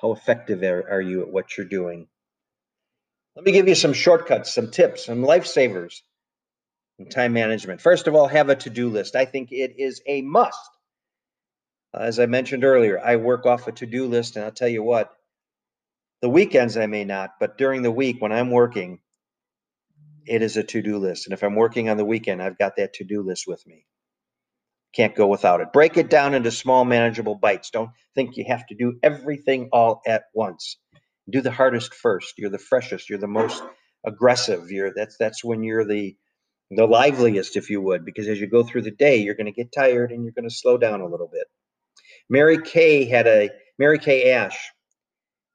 How 0.00 0.12
effective 0.12 0.62
are 0.62 1.00
you 1.00 1.22
at 1.22 1.28
what 1.28 1.56
you're 1.56 1.66
doing? 1.66 2.08
Let 3.36 3.44
me 3.44 3.52
give 3.52 3.68
you 3.68 3.74
some 3.74 3.92
shortcuts, 3.92 4.54
some 4.54 4.70
tips, 4.70 5.06
some 5.06 5.22
lifesavers 5.22 6.00
in 6.98 7.08
time 7.08 7.32
management. 7.32 7.80
First 7.80 8.06
of 8.06 8.14
all, 8.14 8.26
have 8.26 8.48
a 8.48 8.56
to 8.56 8.70
do 8.70 8.88
list. 8.88 9.16
I 9.16 9.26
think 9.26 9.52
it 9.52 9.74
is 9.78 10.02
a 10.06 10.22
must. 10.22 10.58
As 11.92 12.18
I 12.18 12.26
mentioned 12.26 12.64
earlier, 12.64 12.98
I 12.98 13.16
work 13.16 13.46
off 13.46 13.66
a 13.66 13.72
to 13.72 13.86
do 13.86 14.06
list, 14.06 14.36
and 14.36 14.44
I'll 14.44 14.52
tell 14.52 14.68
you 14.68 14.82
what, 14.82 15.12
the 16.22 16.28
weekends 16.28 16.76
I 16.76 16.86
may 16.86 17.04
not, 17.04 17.32
but 17.40 17.58
during 17.58 17.82
the 17.82 17.90
week 17.90 18.20
when 18.20 18.32
I'm 18.32 18.50
working, 18.50 19.00
it 20.26 20.42
is 20.42 20.56
a 20.56 20.62
to 20.62 20.82
do 20.82 20.98
list. 20.98 21.26
And 21.26 21.32
if 21.32 21.42
I'm 21.42 21.56
working 21.56 21.88
on 21.88 21.96
the 21.96 22.04
weekend, 22.04 22.42
I've 22.42 22.58
got 22.58 22.76
that 22.76 22.94
to 22.94 23.04
do 23.04 23.22
list 23.22 23.44
with 23.46 23.66
me. 23.66 23.86
Can't 24.94 25.14
go 25.14 25.28
without 25.28 25.60
it. 25.60 25.72
Break 25.72 25.96
it 25.96 26.10
down 26.10 26.34
into 26.34 26.50
small, 26.50 26.84
manageable 26.84 27.36
bites. 27.36 27.70
Don't 27.70 27.90
think 28.14 28.36
you 28.36 28.44
have 28.48 28.66
to 28.66 28.74
do 28.74 28.98
everything 29.02 29.68
all 29.72 30.02
at 30.06 30.24
once. 30.34 30.78
Do 31.30 31.40
the 31.40 31.52
hardest 31.52 31.94
first. 31.94 32.34
You're 32.38 32.50
the 32.50 32.58
freshest. 32.58 33.08
You're 33.08 33.20
the 33.20 33.28
most 33.28 33.62
aggressive. 34.04 34.70
You're 34.70 34.92
that's 34.94 35.16
that's 35.18 35.44
when 35.44 35.62
you're 35.62 35.86
the 35.86 36.16
the 36.70 36.86
liveliest, 36.86 37.56
if 37.56 37.70
you 37.70 37.80
would, 37.82 38.04
because 38.04 38.28
as 38.28 38.40
you 38.40 38.46
go 38.48 38.62
through 38.62 38.82
the 38.82 38.90
day, 38.90 39.18
you're 39.18 39.34
going 39.34 39.46
to 39.46 39.52
get 39.52 39.72
tired 39.72 40.12
and 40.12 40.24
you're 40.24 40.32
going 40.32 40.48
to 40.48 40.54
slow 40.54 40.78
down 40.78 41.00
a 41.00 41.06
little 41.08 41.28
bit. 41.32 41.46
Mary 42.28 42.60
Kay 42.62 43.06
had 43.06 43.26
a 43.26 43.50
Mary 43.78 43.98
Kay 43.98 44.32
Ash 44.32 44.72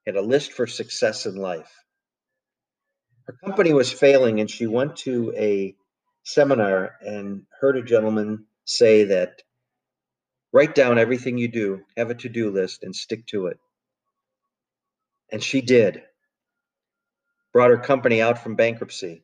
had 0.05 0.15
a 0.15 0.21
list 0.21 0.53
for 0.53 0.67
success 0.67 1.25
in 1.25 1.35
life. 1.35 1.71
Her 3.27 3.33
company 3.33 3.73
was 3.73 3.91
failing, 3.91 4.39
and 4.39 4.49
she 4.49 4.67
went 4.67 4.97
to 4.97 5.33
a 5.35 5.75
seminar 6.23 6.95
and 7.01 7.45
heard 7.59 7.77
a 7.77 7.83
gentleman 7.83 8.45
say 8.65 9.05
that 9.05 9.41
write 10.51 10.75
down 10.75 10.99
everything 10.99 11.37
you 11.37 11.47
do, 11.47 11.81
have 11.97 12.11
a 12.11 12.15
to 12.15 12.29
do 12.29 12.51
list, 12.51 12.83
and 12.83 12.95
stick 12.95 13.25
to 13.27 13.47
it. 13.47 13.57
And 15.31 15.43
she 15.43 15.61
did. 15.61 16.03
Brought 17.51 17.71
her 17.71 17.77
company 17.77 18.21
out 18.21 18.39
from 18.43 18.55
bankruptcy. 18.55 19.23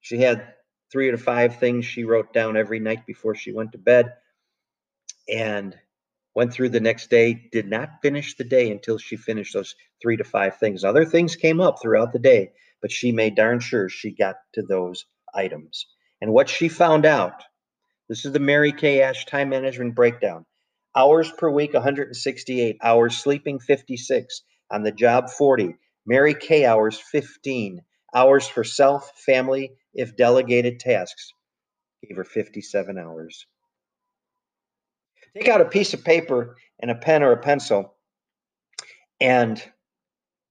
She 0.00 0.18
had 0.18 0.54
three 0.92 1.10
to 1.10 1.18
five 1.18 1.58
things 1.58 1.84
she 1.84 2.04
wrote 2.04 2.32
down 2.32 2.56
every 2.56 2.80
night 2.80 3.06
before 3.06 3.34
she 3.34 3.52
went 3.52 3.72
to 3.72 3.78
bed 3.78 4.14
and 5.28 5.76
went 6.34 6.52
through 6.52 6.68
the 6.70 6.80
next 6.80 7.10
day. 7.10 7.48
Did 7.52 7.68
not 7.68 8.02
finish 8.02 8.36
the 8.36 8.44
day 8.44 8.70
until 8.70 8.98
she 8.98 9.16
finished 9.16 9.54
those 9.54 9.74
three 10.00 10.16
to 10.16 10.24
five 10.24 10.58
things. 10.58 10.84
Other 10.84 11.04
things 11.04 11.36
came 11.36 11.60
up 11.60 11.76
throughout 11.80 12.12
the 12.12 12.18
day, 12.18 12.52
but 12.80 12.92
she 12.92 13.12
made 13.12 13.34
darn 13.34 13.60
sure 13.60 13.88
she 13.88 14.12
got 14.12 14.36
to 14.54 14.62
those 14.62 15.04
items. 15.34 15.86
And 16.20 16.32
what 16.32 16.48
she 16.48 16.68
found 16.68 17.06
out 17.06 17.42
this 18.08 18.24
is 18.24 18.32
the 18.32 18.40
Mary 18.40 18.72
Kay 18.72 19.02
Ash 19.02 19.24
time 19.24 19.50
management 19.50 19.94
breakdown. 19.94 20.44
Hours 20.96 21.30
per 21.30 21.48
week 21.48 21.74
168, 21.74 22.78
hours 22.82 23.16
sleeping 23.16 23.60
56, 23.60 24.42
on 24.68 24.82
the 24.82 24.90
job 24.90 25.30
40, 25.30 25.76
Mary 26.06 26.34
Kay 26.34 26.64
hours, 26.64 26.98
15. 26.98 27.82
Hours 28.12 28.48
for 28.48 28.64
self, 28.64 29.12
family, 29.24 29.70
if 29.94 30.16
delegated 30.16 30.80
tasks, 30.80 31.32
gave 32.02 32.16
her 32.16 32.24
57 32.24 32.98
hours. 32.98 33.46
Take 35.36 35.48
out 35.48 35.60
a 35.60 35.66
piece 35.66 35.94
of 35.94 36.02
paper 36.02 36.56
and 36.80 36.90
a 36.90 36.96
pen 36.96 37.22
or 37.22 37.30
a 37.30 37.40
pencil, 37.40 37.94
and 39.20 39.62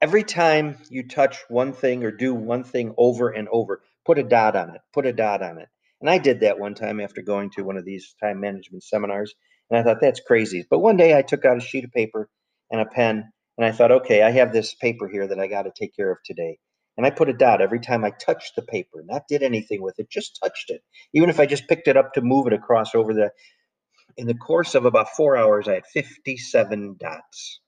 every 0.02 0.24
time 0.24 0.78
you 0.90 1.08
touch 1.08 1.38
one 1.50 1.74
thing 1.74 2.04
or 2.04 2.12
do 2.12 2.34
one 2.34 2.64
thing 2.64 2.94
over 2.98 3.30
and 3.30 3.48
over, 3.52 3.82
put 4.06 4.20
a 4.20 4.24
dot 4.24 4.56
on 4.56 4.76
it, 4.76 4.82
put 4.94 5.06
a 5.06 5.14
dot 5.14 5.42
on 5.42 5.58
it. 5.58 5.68
And 6.02 6.10
I 6.10 6.18
did 6.18 6.42
that 6.42 6.60
one 6.60 6.76
time 6.76 7.02
after 7.02 7.22
going 7.22 7.50
to 7.52 7.64
one 7.64 7.78
of 7.78 7.86
these 7.86 8.16
time 8.22 8.40
management 8.40 8.84
seminars. 8.84 9.34
And 9.70 9.78
I 9.78 9.84
thought, 9.84 10.02
that's 10.02 10.22
crazy. 10.22 10.66
But 10.70 10.80
one 10.80 10.98
day 10.98 11.18
I 11.18 11.22
took 11.22 11.44
out 11.46 11.58
a 11.58 11.62
sheet 11.62 11.84
of 11.84 11.92
paper 11.92 12.30
and 12.72 12.80
a 12.80 12.86
pen 12.86 13.32
and 13.58 13.66
I 13.66 13.72
thought, 13.72 13.92
okay, 13.92 14.24
I 14.24 14.32
have 14.32 14.54
this 14.54 14.74
paper 14.74 15.10
here 15.10 15.28
that 15.28 15.40
I 15.40 15.48
got 15.48 15.64
to 15.64 15.72
take 15.78 15.96
care 15.96 16.12
of 16.12 16.20
today. 16.24 16.58
And 16.96 17.06
I 17.06 17.10
put 17.12 17.30
a 17.30 17.34
dot 17.34 17.62
every 17.62 17.80
time 17.80 18.04
I 18.06 18.12
touched 18.12 18.56
the 18.56 18.62
paper, 18.62 19.04
not 19.06 19.28
did 19.28 19.44
anything 19.44 19.82
with 19.82 20.00
it, 20.00 20.10
just 20.10 20.40
touched 20.42 20.70
it. 20.70 20.82
Even 21.14 21.30
if 21.30 21.40
I 21.40 21.46
just 21.46 21.68
picked 21.68 21.88
it 21.88 21.98
up 21.98 22.14
to 22.14 22.22
move 22.22 22.48
it 22.48 22.54
across 22.54 22.96
over 22.96 23.14
the. 23.14 23.32
In 24.18 24.28
the 24.28 24.34
course 24.34 24.76
of 24.76 24.86
about 24.86 25.10
four 25.16 25.38
hours, 25.38 25.68
I 25.68 25.76
had 25.76 25.86
57 25.86 26.98
dots. 27.00 27.62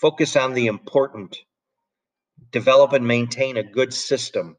Focus 0.00 0.34
on 0.36 0.54
the 0.54 0.66
important. 0.66 1.36
Develop 2.52 2.94
and 2.94 3.06
maintain 3.06 3.58
a 3.58 3.62
good 3.62 3.92
system. 3.92 4.56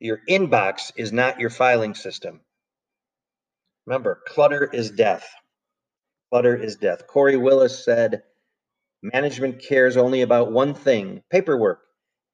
Your 0.00 0.20
inbox 0.28 0.92
is 0.96 1.12
not 1.12 1.40
your 1.40 1.48
filing 1.48 1.94
system. 1.94 2.42
Remember, 3.86 4.20
clutter 4.28 4.64
is 4.70 4.90
death. 4.90 5.26
Clutter 6.30 6.54
is 6.54 6.76
death. 6.76 7.06
Corey 7.06 7.38
Willis 7.38 7.82
said, 7.84 8.22
Management 9.02 9.62
cares 9.66 9.96
only 9.96 10.20
about 10.20 10.52
one 10.52 10.74
thing 10.74 11.22
paperwork. 11.30 11.80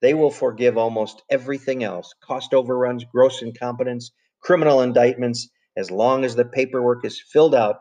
They 0.01 0.15
will 0.15 0.31
forgive 0.31 0.77
almost 0.77 1.23
everything 1.31 1.85
else 1.85 2.12
cost 2.25 2.55
overruns, 2.55 3.05
gross 3.05 3.41
incompetence, 3.41 4.11
criminal 4.41 4.83
indictments, 4.83 5.49
as 5.77 5.93
long 5.93 6.25
as 6.25 6.35
the 6.35 6.45
paperwork 6.45 7.05
is 7.05 7.23
filled 7.33 7.55
out 7.55 7.77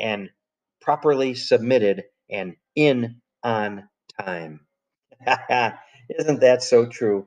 and 0.00 0.30
properly 0.80 1.34
submitted 1.34 2.04
and 2.30 2.56
in 2.76 3.20
on 3.42 3.88
time. 4.20 4.60
Isn't 6.18 6.40
that 6.40 6.62
so 6.62 6.86
true? 6.86 7.26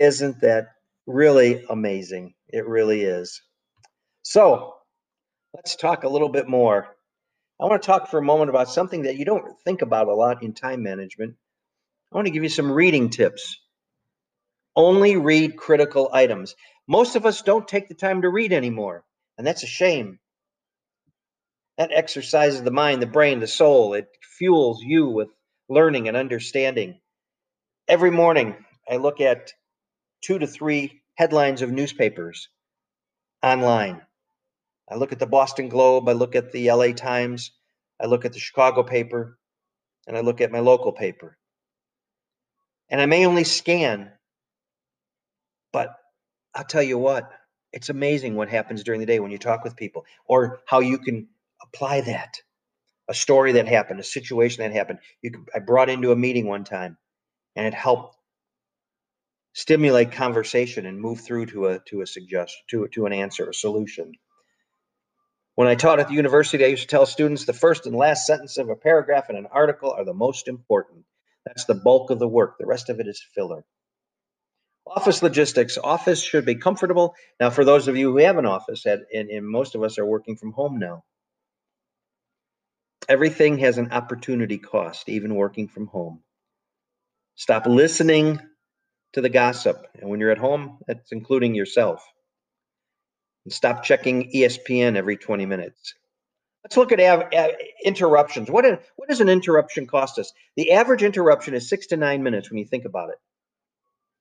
Isn't 0.00 0.40
that 0.42 0.68
really 1.06 1.64
amazing? 1.70 2.34
It 2.48 2.66
really 2.66 3.02
is. 3.02 3.42
So, 4.22 4.74
let's 5.54 5.76
talk 5.76 6.04
a 6.04 6.08
little 6.08 6.28
bit 6.30 6.48
more. 6.48 6.88
I 7.60 7.66
want 7.66 7.82
to 7.82 7.86
talk 7.86 8.08
for 8.10 8.18
a 8.18 8.22
moment 8.24 8.50
about 8.50 8.70
something 8.70 9.02
that 9.02 9.16
you 9.16 9.24
don't 9.24 9.58
think 9.64 9.82
about 9.82 10.08
a 10.08 10.14
lot 10.14 10.42
in 10.42 10.54
time 10.54 10.82
management. 10.82 11.36
I 12.12 12.16
want 12.16 12.26
to 12.26 12.32
give 12.32 12.42
you 12.42 12.48
some 12.50 12.72
reading 12.72 13.10
tips. 13.10 13.58
Only 14.76 15.16
read 15.16 15.56
critical 15.56 16.10
items. 16.12 16.54
Most 16.88 17.16
of 17.16 17.26
us 17.26 17.42
don't 17.42 17.68
take 17.68 17.88
the 17.88 17.94
time 17.94 18.22
to 18.22 18.28
read 18.30 18.52
anymore, 18.52 19.04
and 19.38 19.46
that's 19.46 19.64
a 19.64 19.68
shame. 19.68 20.18
That 21.80 21.92
exercises 21.94 22.62
the 22.62 22.70
mind, 22.70 23.00
the 23.00 23.06
brain, 23.06 23.40
the 23.40 23.46
soul. 23.46 23.94
It 23.94 24.06
fuels 24.36 24.82
you 24.82 25.08
with 25.08 25.30
learning 25.70 26.08
and 26.08 26.16
understanding. 26.16 27.00
Every 27.88 28.10
morning, 28.10 28.54
I 28.86 28.96
look 28.96 29.22
at 29.22 29.54
two 30.20 30.38
to 30.38 30.46
three 30.46 31.00
headlines 31.14 31.62
of 31.62 31.72
newspapers 31.72 32.50
online. 33.42 34.02
I 34.90 34.96
look 34.96 35.12
at 35.12 35.18
the 35.18 35.26
Boston 35.26 35.70
Globe, 35.70 36.06
I 36.06 36.12
look 36.12 36.36
at 36.36 36.52
the 36.52 36.70
LA 36.70 36.92
Times, 36.92 37.50
I 37.98 38.04
look 38.04 38.26
at 38.26 38.34
the 38.34 38.38
Chicago 38.38 38.82
paper, 38.82 39.38
and 40.06 40.18
I 40.18 40.20
look 40.20 40.42
at 40.42 40.52
my 40.52 40.60
local 40.60 40.92
paper. 40.92 41.38
And 42.90 43.00
I 43.00 43.06
may 43.06 43.24
only 43.24 43.44
scan, 43.44 44.12
but 45.72 45.96
I'll 46.54 46.62
tell 46.62 46.82
you 46.82 46.98
what, 46.98 47.32
it's 47.72 47.88
amazing 47.88 48.34
what 48.36 48.50
happens 48.50 48.84
during 48.84 49.00
the 49.00 49.06
day 49.06 49.18
when 49.18 49.30
you 49.30 49.38
talk 49.38 49.64
with 49.64 49.76
people 49.76 50.04
or 50.26 50.60
how 50.66 50.80
you 50.80 50.98
can 50.98 51.26
apply 51.72 52.02
that. 52.02 52.36
A 53.08 53.14
story 53.14 53.52
that 53.52 53.66
happened, 53.66 53.98
a 53.98 54.04
situation 54.04 54.62
that 54.62 54.72
happened. 54.72 55.00
You 55.22 55.44
I 55.54 55.58
brought 55.58 55.90
into 55.90 56.12
a 56.12 56.16
meeting 56.16 56.46
one 56.46 56.64
time 56.64 56.96
and 57.56 57.66
it 57.66 57.74
helped 57.74 58.16
stimulate 59.52 60.12
conversation 60.12 60.86
and 60.86 61.00
move 61.00 61.20
through 61.20 61.46
to 61.46 61.66
a 61.66 61.80
to 61.86 62.02
a 62.02 62.06
suggestion 62.06 62.62
to, 62.70 62.88
to 62.88 63.06
an 63.06 63.12
answer, 63.12 63.48
a 63.48 63.54
solution. 63.54 64.12
When 65.56 65.66
I 65.66 65.74
taught 65.74 65.98
at 65.98 66.08
the 66.08 66.14
university, 66.14 66.64
I 66.64 66.68
used 66.68 66.82
to 66.82 66.88
tell 66.88 67.04
students 67.04 67.44
the 67.44 67.52
first 67.52 67.84
and 67.84 67.96
last 67.96 68.26
sentence 68.26 68.56
of 68.56 68.68
a 68.68 68.76
paragraph 68.76 69.28
in 69.28 69.36
an 69.36 69.46
article 69.50 69.92
are 69.92 70.04
the 70.04 70.14
most 70.14 70.46
important. 70.46 71.04
That's 71.44 71.64
the 71.64 71.74
bulk 71.74 72.10
of 72.10 72.18
the 72.18 72.28
work. 72.28 72.56
The 72.58 72.66
rest 72.66 72.88
of 72.90 73.00
it 73.00 73.08
is 73.08 73.20
filler. 73.34 73.64
Office 74.86 75.22
logistics. 75.22 75.78
Office 75.78 76.22
should 76.22 76.46
be 76.46 76.54
comfortable. 76.54 77.14
Now, 77.38 77.50
for 77.50 77.64
those 77.64 77.88
of 77.88 77.96
you 77.96 78.10
who 78.12 78.18
have 78.18 78.38
an 78.38 78.46
office, 78.46 78.86
and, 78.86 79.04
and 79.12 79.46
most 79.46 79.74
of 79.74 79.82
us 79.82 79.98
are 79.98 80.06
working 80.06 80.36
from 80.36 80.52
home 80.52 80.78
now, 80.78 81.04
everything 83.10 83.58
has 83.58 83.78
an 83.78 83.92
opportunity 83.92 84.58
cost, 84.58 85.10
even 85.10 85.34
working 85.34 85.68
from 85.68 85.88
home. 85.88 86.22
Stop 87.34 87.66
listening 87.66 88.40
to 89.14 89.20
the 89.20 89.28
gossip. 89.28 89.86
And 90.00 90.08
when 90.10 90.20
you're 90.20 90.30
at 90.30 90.38
home, 90.38 90.78
that's 90.86 91.12
including 91.12 91.54
yourself 91.54 92.06
and 93.44 93.52
stop 93.52 93.82
checking 93.82 94.30
ESPN 94.32 94.96
every 94.96 95.16
20 95.16 95.46
minutes. 95.46 95.94
Let's 96.64 96.76
look 96.76 96.92
at 96.92 97.00
av- 97.00 97.28
av- 97.34 97.56
interruptions. 97.84 98.50
What, 98.50 98.66
a, 98.66 98.80
what 98.96 99.08
does 99.08 99.20
an 99.20 99.28
interruption 99.28 99.86
cost 99.86 100.18
us? 100.18 100.32
The 100.56 100.72
average 100.72 101.02
interruption 101.02 101.54
is 101.54 101.68
six 101.68 101.88
to 101.88 101.96
nine 101.96 102.22
minutes 102.22 102.50
when 102.50 102.58
you 102.58 102.66
think 102.66 102.84
about 102.84 103.10
it. 103.10 103.16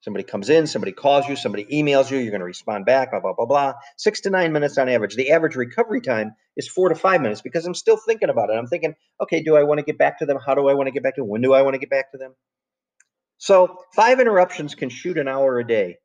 Somebody 0.02 0.24
comes 0.24 0.50
in, 0.50 0.66
somebody 0.66 0.94
calls 0.94 1.28
you, 1.28 1.36
somebody 1.36 1.66
emails 1.66 2.10
you, 2.10 2.20
you're 2.20 2.32
going 2.32 2.40
to 2.40 2.46
respond 2.46 2.86
back, 2.86 3.12
blah, 3.12 3.20
blah, 3.20 3.34
blah, 3.34 3.46
blah. 3.46 3.74
Six 3.98 4.22
to 4.22 4.30
nine 4.30 4.54
minutes 4.54 4.78
on 4.78 4.88
average. 4.88 5.16
The 5.16 5.32
average 5.32 5.56
recovery 5.56 6.00
time 6.00 6.36
is 6.56 6.70
four 6.70 6.88
to 6.88 6.96
five 6.96 7.22
minutes 7.22 7.42
because 7.42 7.66
I'm 7.66 7.76
still 7.76 7.98
thinking 7.98 8.30
about 8.30 8.50
it. 8.50 8.54
I'm 8.54 8.68
thinking, 8.68 8.96
okay, 9.22 9.44
do 9.44 9.58
I 9.58 9.64
want 9.64 9.80
to 9.80 9.86
get 9.86 9.98
back 9.98 10.20
to 10.20 10.26
them? 10.26 10.38
How 10.44 10.56
do 10.56 10.70
I 10.70 10.74
want 10.74 10.88
to 10.88 10.92
get 10.92 11.04
back 11.04 11.16
to 11.16 11.22
them? 11.22 11.30
When 11.30 11.42
do 11.42 11.54
I 11.54 11.64
want 11.64 11.74
to 11.74 11.80
get 11.80 11.90
back 11.90 12.12
to 12.14 12.18
them? 12.18 12.34
So 13.40 13.78
five 13.94 14.20
interruptions 14.22 14.76
can 14.76 14.90
shoot 14.90 15.18
an 15.18 15.28
hour 15.28 15.60
a 15.60 15.68
day. 15.68 15.98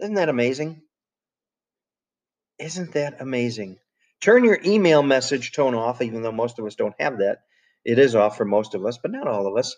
Isn't 0.00 0.14
that 0.14 0.28
amazing? 0.28 0.82
Isn't 2.58 2.92
that 2.92 3.20
amazing? 3.20 3.78
Turn 4.20 4.44
your 4.44 4.58
email 4.64 5.02
message 5.02 5.52
tone 5.52 5.74
off, 5.74 6.02
even 6.02 6.22
though 6.22 6.32
most 6.32 6.58
of 6.58 6.66
us 6.66 6.74
don't 6.74 6.94
have 6.98 7.18
that. 7.18 7.38
It 7.84 7.98
is 7.98 8.14
off 8.14 8.36
for 8.36 8.44
most 8.44 8.74
of 8.74 8.84
us, 8.86 8.98
but 8.98 9.10
not 9.10 9.26
all 9.26 9.46
of 9.46 9.56
us. 9.56 9.76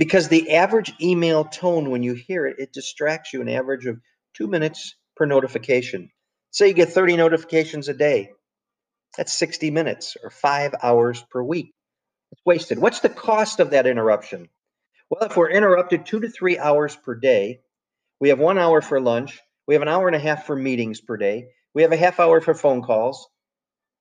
Because 0.00 0.28
the 0.28 0.52
average 0.52 0.94
email 1.02 1.44
tone, 1.44 1.90
when 1.90 2.02
you 2.02 2.14
hear 2.14 2.46
it, 2.46 2.56
it 2.58 2.72
distracts 2.72 3.34
you 3.34 3.42
an 3.42 3.50
average 3.50 3.84
of 3.84 4.00
two 4.32 4.46
minutes 4.46 4.96
per 5.14 5.26
notification. 5.26 6.10
Say 6.52 6.68
you 6.68 6.74
get 6.74 6.88
30 6.88 7.18
notifications 7.18 7.86
a 7.90 7.92
day. 7.92 8.30
That's 9.18 9.34
60 9.34 9.70
minutes 9.70 10.16
or 10.24 10.30
five 10.30 10.74
hours 10.82 11.22
per 11.30 11.42
week. 11.42 11.74
It's 12.32 12.40
wasted. 12.46 12.78
What's 12.78 13.00
the 13.00 13.10
cost 13.10 13.60
of 13.60 13.72
that 13.72 13.86
interruption? 13.86 14.48
Well, 15.10 15.28
if 15.28 15.36
we're 15.36 15.50
interrupted 15.50 16.06
two 16.06 16.20
to 16.20 16.30
three 16.30 16.58
hours 16.58 16.96
per 16.96 17.14
day, 17.14 17.60
we 18.20 18.30
have 18.30 18.38
one 18.38 18.56
hour 18.56 18.80
for 18.80 19.02
lunch, 19.02 19.38
we 19.68 19.74
have 19.74 19.82
an 19.82 19.88
hour 19.88 20.06
and 20.06 20.16
a 20.16 20.20
half 20.20 20.46
for 20.46 20.56
meetings 20.56 21.02
per 21.02 21.18
day, 21.18 21.48
we 21.74 21.82
have 21.82 21.92
a 21.92 21.98
half 21.98 22.20
hour 22.20 22.40
for 22.40 22.54
phone 22.54 22.80
calls 22.80 23.28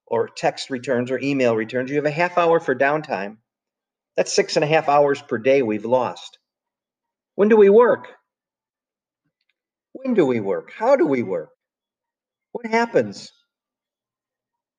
or 0.05 0.29
text 0.29 0.69
returns 0.69 1.11
or 1.11 1.19
email 1.19 1.57
returns. 1.57 1.89
You 1.89 1.97
have 1.97 2.05
a 2.05 2.11
half 2.11 2.37
hour 2.37 2.61
for 2.61 2.73
downtime. 2.73 3.37
That's 4.19 4.33
six 4.33 4.57
and 4.57 4.65
a 4.65 4.67
half 4.67 4.89
hours 4.89 5.21
per 5.21 5.37
day 5.37 5.61
we've 5.61 5.85
lost. 5.85 6.39
When 7.35 7.47
do 7.47 7.55
we 7.55 7.69
work? 7.69 8.09
When 9.93 10.13
do 10.13 10.25
we 10.25 10.41
work? 10.41 10.73
How 10.77 10.97
do 10.97 11.05
we 11.05 11.23
work? 11.23 11.51
What 12.51 12.65
happens? 12.65 13.31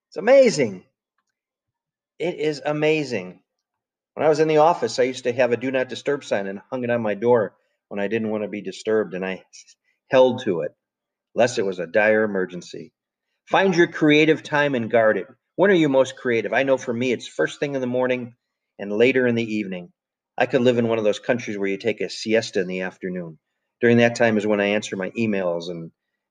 It's 0.09 0.18
amazing. 0.18 0.85
It 2.18 2.35
is 2.35 2.61
amazing. 2.62 3.40
When 4.12 4.26
I 4.26 4.29
was 4.29 4.40
in 4.40 4.48
the 4.48 4.59
office, 4.59 4.98
I 4.98 5.05
used 5.05 5.24
to 5.24 5.33
have 5.33 5.53
a 5.53 5.57
do 5.57 5.70
not 5.70 5.88
disturb 5.88 6.22
sign 6.22 6.46
and 6.46 6.61
hung 6.70 6.85
it 6.85 6.90
on 6.90 7.00
my 7.00 7.14
door 7.14 7.57
when 7.88 7.98
I 7.98 8.09
didn't 8.09 8.29
want 8.29 8.44
to 8.44 8.48
be 8.48 8.61
disturbed, 8.61 9.14
and 9.14 9.24
I 9.24 9.42
held 10.11 10.42
to 10.44 10.61
it 10.61 10.72
unless 11.35 11.57
it 11.57 11.64
was 11.64 11.79
a 11.79 11.87
dire 11.87 12.24
emergency. 12.24 12.92
Find 13.46 13.74
your 13.74 13.87
creative 13.87 14.42
time 14.42 14.74
and 14.74 14.90
guard 14.90 15.16
it. 15.16 15.29
When 15.57 15.70
are 15.70 15.83
you 15.83 15.88
most 15.88 16.16
creative? 16.16 16.53
I 16.53 16.62
know 16.64 16.76
for 16.76 16.92
me, 16.92 17.11
it's 17.11 17.26
first 17.26 17.59
thing 17.59 17.74
in 17.74 17.81
the 17.81 17.87
morning 17.87 18.35
and 18.80 18.90
later 18.90 19.26
in 19.26 19.36
the 19.36 19.54
evening. 19.54 19.92
I 20.36 20.46
could 20.46 20.62
live 20.62 20.78
in 20.78 20.88
one 20.88 20.98
of 20.98 21.04
those 21.04 21.18
countries 21.18 21.58
where 21.58 21.68
you 21.68 21.76
take 21.76 22.00
a 22.00 22.08
siesta 22.08 22.60
in 22.60 22.66
the 22.66 22.80
afternoon. 22.80 23.38
During 23.80 23.98
that 23.98 24.16
time 24.16 24.38
is 24.38 24.46
when 24.46 24.60
I 24.60 24.66
answer 24.68 24.96
my 24.96 25.10
emails 25.10 25.68
and 25.68 25.90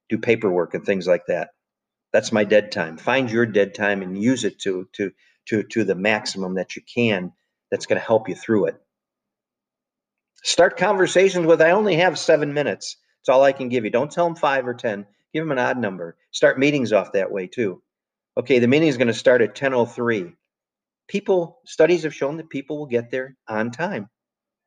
do 0.09 0.17
paperwork 0.17 0.73
and 0.73 0.83
things 0.83 1.07
like 1.07 1.27
that. 1.27 1.49
That's 2.11 2.31
my 2.31 2.43
dead 2.43 2.71
time. 2.71 2.97
Find 2.97 3.29
your 3.29 3.45
dead 3.45 3.75
time 3.75 4.01
and 4.01 4.21
use 4.21 4.43
it 4.43 4.59
to 4.61 4.87
to 4.93 5.11
to 5.49 5.63
to 5.63 5.83
the 5.83 5.95
maximum 5.95 6.55
that 6.55 6.75
you 6.75 6.81
can. 6.81 7.31
That's 7.69 7.85
going 7.85 8.01
to 8.01 8.05
help 8.05 8.27
you 8.27 8.35
through 8.35 8.65
it. 8.65 8.81
Start 10.43 10.77
conversations 10.77 11.45
with 11.45 11.61
I 11.61 11.71
only 11.71 11.95
have 11.97 12.17
7 12.17 12.53
minutes. 12.53 12.97
It's 13.21 13.29
all 13.29 13.43
I 13.43 13.51
can 13.51 13.69
give 13.69 13.83
you. 13.83 13.91
Don't 13.91 14.11
tell 14.11 14.25
them 14.25 14.35
five 14.35 14.67
or 14.67 14.73
10. 14.73 15.05
Give 15.33 15.43
them 15.43 15.51
an 15.51 15.59
odd 15.59 15.77
number. 15.77 16.17
Start 16.31 16.57
meetings 16.57 16.93
off 16.93 17.11
that 17.11 17.31
way 17.31 17.45
too. 17.45 17.83
Okay, 18.37 18.57
the 18.57 18.67
meeting 18.67 18.87
is 18.87 18.97
going 18.97 19.07
to 19.07 19.13
start 19.13 19.41
at 19.41 19.55
10.03. 19.55 20.33
people, 21.09 21.59
studies 21.65 22.03
have 22.03 22.15
shown 22.15 22.37
that 22.37 22.49
people 22.49 22.77
will 22.77 22.85
get 22.87 23.11
there 23.11 23.35
on 23.49 23.71
time 23.71 24.09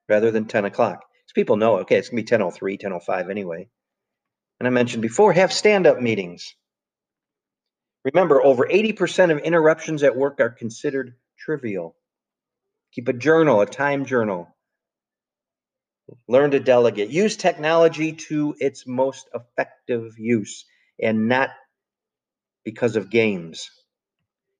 rather 0.09 0.31
than 0.31 0.47
10 0.47 0.67
o'clock. 0.67 1.01
So 1.27 1.33
people 1.35 1.57
know, 1.57 1.79
okay, 1.79 1.97
it's 1.97 2.11
going 2.11 2.25
to 2.25 2.39
be 2.39 2.45
10.03, 2.45 2.83
10.05 2.83 3.31
anyway. 3.31 3.69
And 4.61 4.67
I 4.67 4.71
mentioned 4.71 5.03
before, 5.03 5.33
have 5.33 5.53
stand 5.53 5.87
up 5.87 6.01
meetings. 6.01 6.55
Remember, 8.05 8.43
over 8.43 8.67
80% 8.67 9.31
of 9.31 9.39
interruptions 9.39 10.03
at 10.03 10.17
work 10.17 10.41
are 10.41 10.51
considered 10.51 11.15
trivial. 11.39 11.97
Keep 12.93 13.09
a 13.09 13.13
journal, 13.13 13.61
a 13.61 13.67
time 13.67 14.05
journal. 14.05 14.49
Learn 16.29 16.51
to 16.51 16.61
delegate. 16.61 17.11
Use 17.11 17.37
technology 17.37 18.13
to 18.13 18.55
its 18.59 18.87
most 18.87 19.29
effective 19.35 20.19
use 20.19 20.67
and 21.01 21.29
not 21.29 21.51
because 22.65 22.97
of 22.97 23.11
games. 23.11 23.71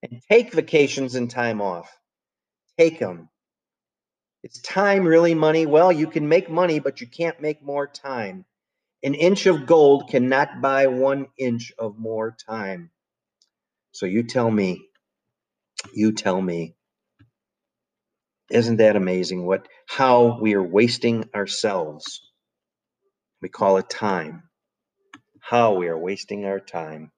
And 0.03 0.23
take 0.31 0.53
vacations 0.55 1.15
and 1.17 1.31
time 1.31 1.61
off. 1.63 1.91
Take 2.79 3.01
them. 3.01 3.29
Is 4.45 4.61
time 4.63 5.05
really 5.05 5.35
money? 5.35 5.67
Well, 5.67 5.93
you 5.93 6.09
can 6.09 6.29
make 6.29 6.51
money, 6.51 6.81
but 6.81 7.01
you 7.01 7.09
can't 7.09 7.41
make 7.43 7.63
more 7.63 7.87
time. 7.89 8.47
An 9.03 9.15
inch 9.15 9.47
of 9.47 9.67
gold 9.67 10.09
cannot 10.11 10.63
buy 10.63 10.89
one 10.89 11.29
inch 11.39 11.73
of 11.79 11.99
more 11.99 12.37
time. 12.49 12.91
So 13.93 14.07
you 14.07 14.25
tell 14.25 14.51
me, 14.51 14.87
you 15.95 16.13
tell 16.13 16.41
me. 16.41 16.77
Isn't 18.51 18.79
that 18.79 18.97
amazing 18.97 19.47
what 19.47 19.69
how 19.89 20.39
we 20.41 20.55
are 20.55 20.63
wasting 20.63 21.29
ourselves? 21.35 22.21
We 23.43 23.49
call 23.51 23.79
it 23.79 23.91
time. 23.91 24.45
How 25.41 25.75
we 25.75 25.89
are 25.89 25.99
wasting 25.99 26.47
our 26.47 26.61
time. 26.61 27.13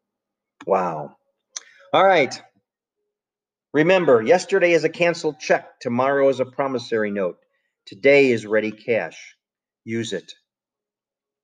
Wow. 0.66 1.16
All 1.92 2.04
right. 2.04 2.40
Remember, 3.74 4.22
yesterday 4.22 4.70
is 4.70 4.84
a 4.84 4.88
canceled 4.88 5.40
check. 5.40 5.80
Tomorrow 5.80 6.28
is 6.28 6.38
a 6.38 6.44
promissory 6.44 7.10
note. 7.10 7.38
Today 7.86 8.30
is 8.30 8.46
ready 8.46 8.70
cash. 8.70 9.34
Use 9.84 10.12
it. 10.12 10.32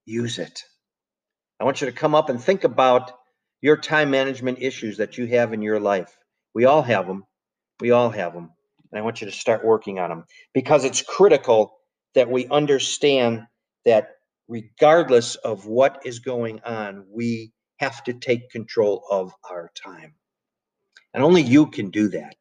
Use 0.04 0.38
it. 0.38 0.62
I 1.58 1.64
want 1.64 1.80
you 1.80 1.88
to 1.88 1.92
come 1.92 2.14
up 2.14 2.28
and 2.30 2.40
think 2.40 2.62
about 2.62 3.10
your 3.60 3.76
time 3.76 4.12
management 4.12 4.58
issues 4.60 4.98
that 4.98 5.18
you 5.18 5.26
have 5.26 5.52
in 5.52 5.60
your 5.60 5.80
life. 5.80 6.16
We 6.54 6.66
all 6.66 6.82
have 6.82 7.08
them. 7.08 7.24
We 7.80 7.90
all 7.90 8.10
have 8.10 8.32
them. 8.32 8.52
And 8.92 9.00
I 9.00 9.02
want 9.02 9.20
you 9.20 9.26
to 9.26 9.32
start 9.32 9.64
working 9.64 9.98
on 9.98 10.10
them 10.10 10.24
because 10.54 10.84
it's 10.84 11.02
critical 11.02 11.72
that 12.14 12.30
we 12.30 12.46
understand 12.46 13.42
that 13.84 14.10
regardless 14.46 15.34
of 15.34 15.66
what 15.66 16.02
is 16.04 16.20
going 16.20 16.60
on, 16.60 17.06
we 17.12 17.52
have 17.80 18.04
to 18.04 18.12
take 18.12 18.50
control 18.50 19.02
of 19.10 19.32
our 19.50 19.72
time. 19.74 20.14
And 21.12 21.24
only 21.24 21.42
you 21.42 21.66
can 21.66 21.90
do 21.90 22.08
that. 22.08 22.36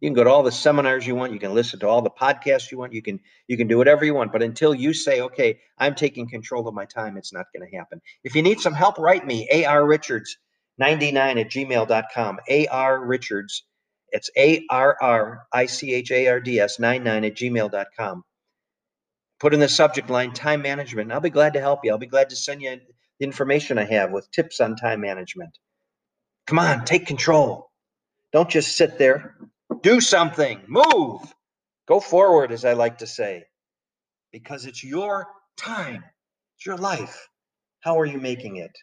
You 0.00 0.08
can 0.08 0.14
go 0.14 0.24
to 0.24 0.30
all 0.30 0.42
the 0.42 0.52
seminars 0.52 1.06
you 1.06 1.14
want, 1.14 1.32
you 1.32 1.38
can 1.38 1.54
listen 1.54 1.80
to 1.80 1.88
all 1.88 2.02
the 2.02 2.10
podcasts 2.10 2.70
you 2.70 2.78
want, 2.78 2.92
you 2.92 3.02
can 3.02 3.18
you 3.48 3.56
can 3.56 3.66
do 3.66 3.78
whatever 3.78 4.04
you 4.04 4.14
want, 4.14 4.30
but 4.30 4.42
until 4.42 4.74
you 4.74 4.92
say, 4.92 5.22
okay, 5.22 5.58
I'm 5.78 5.94
taking 5.94 6.28
control 6.28 6.68
of 6.68 6.74
my 6.74 6.84
time, 6.84 7.16
it's 7.16 7.32
not 7.32 7.46
going 7.54 7.68
to 7.68 7.76
happen. 7.76 8.02
If 8.22 8.34
you 8.34 8.42
need 8.42 8.60
some 8.60 8.74
help, 8.74 8.98
write 8.98 9.26
me, 9.26 9.48
AR 9.64 9.86
Richards 9.86 10.36
99 10.78 11.38
at 11.38 11.50
gmail.com. 11.50 12.38
AR 12.70 13.04
Richards, 13.04 13.64
it's 14.10 14.30
A 14.36 14.64
R 14.70 14.96
R 15.00 15.46
I 15.52 15.66
C 15.66 15.94
H 15.94 16.10
A 16.10 16.28
R 16.28 16.40
D 16.40 16.60
S 16.60 16.78
99 16.78 17.24
at 17.24 17.34
gmail.com. 17.34 18.22
Put 19.38 19.54
in 19.54 19.60
the 19.60 19.68
subject 19.68 20.10
line 20.10 20.32
time 20.32 20.62
management. 20.62 21.12
I'll 21.12 21.20
be 21.20 21.30
glad 21.30 21.54
to 21.54 21.60
help 21.60 21.80
you. 21.84 21.92
I'll 21.92 21.98
be 21.98 22.06
glad 22.06 22.30
to 22.30 22.36
send 22.36 22.62
you 22.62 22.78
the 23.18 23.24
information 23.24 23.78
I 23.78 23.84
have 23.84 24.10
with 24.12 24.30
tips 24.30 24.60
on 24.60 24.76
time 24.76 25.00
management. 25.00 25.58
Come 26.46 26.58
on, 26.60 26.84
take 26.84 27.06
control. 27.06 27.70
Don't 28.32 28.50
just 28.50 28.76
sit 28.76 28.98
there. 28.98 29.36
Do 29.82 30.00
something. 30.00 30.60
Move. 30.68 31.22
Go 31.88 32.00
forward, 32.00 32.52
as 32.52 32.64
I 32.64 32.74
like 32.74 32.98
to 32.98 33.06
say, 33.06 33.44
because 34.32 34.66
it's 34.66 34.84
your 34.84 35.26
time, 35.56 36.04
it's 36.56 36.66
your 36.66 36.76
life. 36.76 37.28
How 37.80 37.98
are 38.00 38.06
you 38.06 38.18
making 38.20 38.56
it? 38.56 38.76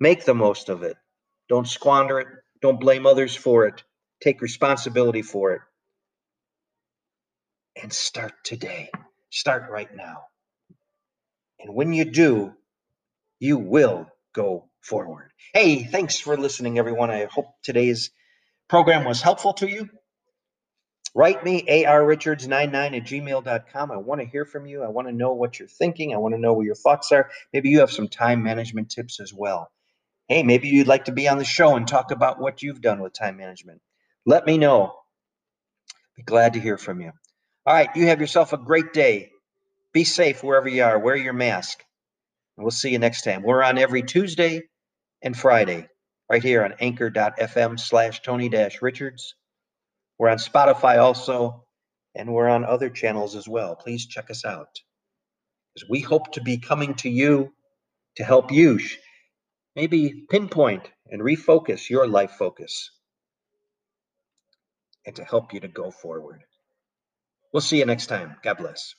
Make 0.00 0.24
the 0.24 0.34
most 0.34 0.68
of 0.68 0.82
it. 0.82 0.96
Don't 1.48 1.68
squander 1.68 2.20
it. 2.20 2.28
Don't 2.62 2.80
blame 2.80 3.06
others 3.06 3.36
for 3.36 3.66
it. 3.66 3.84
Take 4.22 4.42
responsibility 4.42 5.22
for 5.22 5.52
it. 5.54 5.62
And 7.82 7.92
start 7.92 8.32
today. 8.44 8.90
Start 9.30 9.70
right 9.70 9.94
now. 9.94 10.24
And 11.60 11.74
when 11.74 11.92
you 11.92 12.06
do, 12.06 12.54
you 13.40 13.58
will 13.58 14.08
go 14.34 14.69
forward. 14.80 15.30
Hey, 15.52 15.84
thanks 15.84 16.18
for 16.18 16.36
listening, 16.36 16.78
everyone. 16.78 17.10
I 17.10 17.26
hope 17.30 17.54
today's 17.62 18.10
program 18.68 19.04
was 19.04 19.20
helpful 19.20 19.52
to 19.54 19.68
you. 19.68 19.88
Write 21.14 21.44
me, 21.44 21.64
arrichards99 21.66 22.96
at 22.96 23.02
gmail.com. 23.02 23.90
I 23.90 23.96
want 23.96 24.20
to 24.20 24.26
hear 24.26 24.44
from 24.44 24.66
you. 24.66 24.84
I 24.84 24.88
want 24.88 25.08
to 25.08 25.12
know 25.12 25.32
what 25.32 25.58
you're 25.58 25.66
thinking. 25.66 26.14
I 26.14 26.18
want 26.18 26.34
to 26.34 26.40
know 26.40 26.52
what 26.52 26.66
your 26.66 26.76
thoughts 26.76 27.10
are. 27.10 27.30
Maybe 27.52 27.70
you 27.70 27.80
have 27.80 27.90
some 27.90 28.06
time 28.06 28.44
management 28.44 28.90
tips 28.90 29.18
as 29.18 29.34
well. 29.34 29.72
Hey, 30.28 30.44
maybe 30.44 30.68
you'd 30.68 30.86
like 30.86 31.06
to 31.06 31.12
be 31.12 31.26
on 31.26 31.38
the 31.38 31.44
show 31.44 31.74
and 31.74 31.88
talk 31.88 32.12
about 32.12 32.40
what 32.40 32.62
you've 32.62 32.80
done 32.80 33.00
with 33.00 33.12
time 33.12 33.36
management. 33.36 33.80
Let 34.24 34.46
me 34.46 34.56
know. 34.56 34.94
Be 36.16 36.22
glad 36.22 36.52
to 36.52 36.60
hear 36.60 36.78
from 36.78 37.00
you. 37.00 37.10
All 37.66 37.74
right, 37.74 37.90
you 37.96 38.06
have 38.06 38.20
yourself 38.20 38.52
a 38.52 38.58
great 38.58 38.92
day. 38.92 39.32
Be 39.92 40.04
safe 40.04 40.44
wherever 40.44 40.68
you 40.68 40.84
are. 40.84 40.98
Wear 40.98 41.16
your 41.16 41.32
mask. 41.32 41.84
We'll 42.62 42.70
see 42.70 42.90
you 42.90 42.98
next 42.98 43.22
time. 43.22 43.42
We're 43.42 43.62
on 43.62 43.78
every 43.78 44.02
Tuesday 44.02 44.62
and 45.22 45.36
Friday 45.36 45.88
right 46.30 46.42
here 46.42 46.64
on 46.64 46.74
anchor.fm 46.80 47.80
slash 47.80 48.22
Tony 48.22 48.48
Dash 48.48 48.82
Richards. 48.82 49.34
We're 50.18 50.28
on 50.28 50.38
Spotify 50.38 50.98
also, 50.98 51.64
and 52.14 52.32
we're 52.32 52.48
on 52.48 52.64
other 52.64 52.90
channels 52.90 53.36
as 53.36 53.48
well. 53.48 53.76
Please 53.76 54.06
check 54.06 54.30
us 54.30 54.44
out. 54.44 54.80
Because 55.74 55.88
we 55.88 56.00
hope 56.00 56.32
to 56.32 56.42
be 56.42 56.58
coming 56.58 56.94
to 56.96 57.10
you 57.10 57.52
to 58.16 58.24
help 58.24 58.52
you 58.52 58.78
maybe 59.76 60.26
pinpoint 60.28 60.90
and 61.08 61.22
refocus 61.22 61.88
your 61.88 62.06
life 62.06 62.32
focus 62.32 62.90
and 65.06 65.16
to 65.16 65.24
help 65.24 65.54
you 65.54 65.60
to 65.60 65.68
go 65.68 65.90
forward. 65.90 66.42
We'll 67.52 67.60
see 67.60 67.78
you 67.78 67.86
next 67.86 68.06
time. 68.06 68.36
God 68.42 68.58
bless. 68.58 68.94